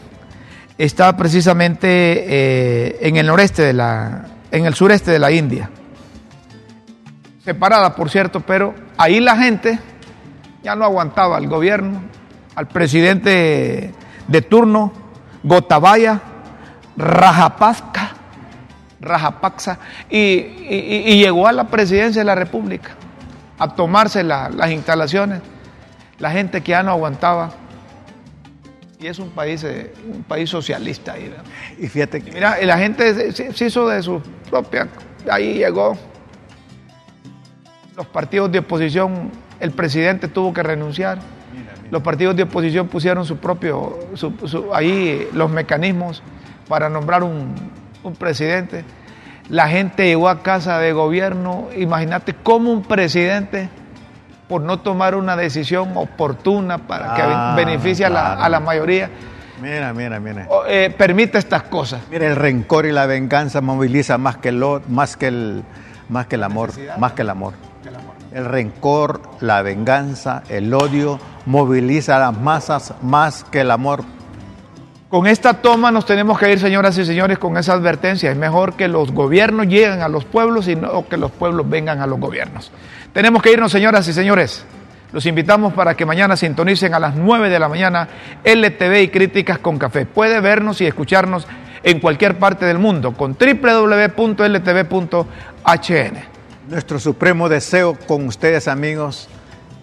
[0.77, 5.69] está precisamente eh, en el noreste de la, en el sureste de la India
[7.45, 9.77] separada, por cierto, pero ahí la gente
[10.65, 12.01] ya no aguantaba al gobierno,
[12.55, 13.93] al presidente
[14.27, 14.91] de turno,
[15.43, 16.19] Gotabaya,
[16.97, 18.09] Rajapaksa,
[18.99, 19.77] Rajapaksa,
[20.09, 22.95] y, y- y llegó a la presidencia de la República
[23.59, 25.41] a tomarse la- las instalaciones.
[26.17, 27.51] La gente que ya no aguantaba.
[28.99, 31.13] Y es un país, eh, un país socialista.
[31.13, 31.31] ahí.
[31.77, 34.87] Y fíjate que Mira, la gente se, se- se hizo de su propia.
[35.29, 35.95] Ahí llegó.
[37.95, 39.29] Los partidos de oposición,
[39.59, 41.19] el presidente tuvo que renunciar.
[41.91, 46.23] Los partidos de oposición pusieron su propio, su- su- ahí los mecanismos
[46.67, 47.53] para nombrar un,
[48.03, 48.83] un presidente.
[49.49, 51.67] La gente llegó a casa de gobierno.
[51.77, 53.69] Imagínate cómo un presidente,
[54.47, 59.09] por no tomar una decisión oportuna para que Ah, beneficie a, la, a la mayoría,
[59.61, 60.47] Mira, mira, mira.
[60.67, 62.01] eh, permite estas cosas.
[62.11, 65.63] Mira, el rencor y la venganza moviliza más que el, más que el,
[66.09, 67.53] más que el amor, más que el amor.
[68.35, 74.03] El rencor, la venganza, el odio moviliza a las masas más que el amor.
[75.07, 78.29] Con esta toma nos tenemos que ir, señoras y señores, con esa advertencia.
[78.29, 82.01] Es mejor que los gobiernos lleguen a los pueblos y no que los pueblos vengan
[82.01, 82.73] a los gobiernos.
[83.13, 84.65] Tenemos que irnos, señoras y señores.
[85.13, 88.09] Los invitamos para que mañana sintonicen a las 9 de la mañana
[88.43, 90.05] LTV y Críticas con Café.
[90.05, 91.47] Puede vernos y escucharnos
[91.83, 94.35] en cualquier parte del mundo con www.ltv.hn.
[96.67, 99.27] Nuestro supremo deseo con ustedes, amigos,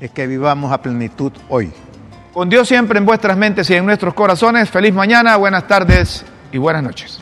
[0.00, 1.72] es que vivamos a plenitud hoy.
[2.32, 4.68] Con Dios siempre en vuestras mentes y en nuestros corazones.
[4.68, 7.21] Feliz mañana, buenas tardes y buenas noches.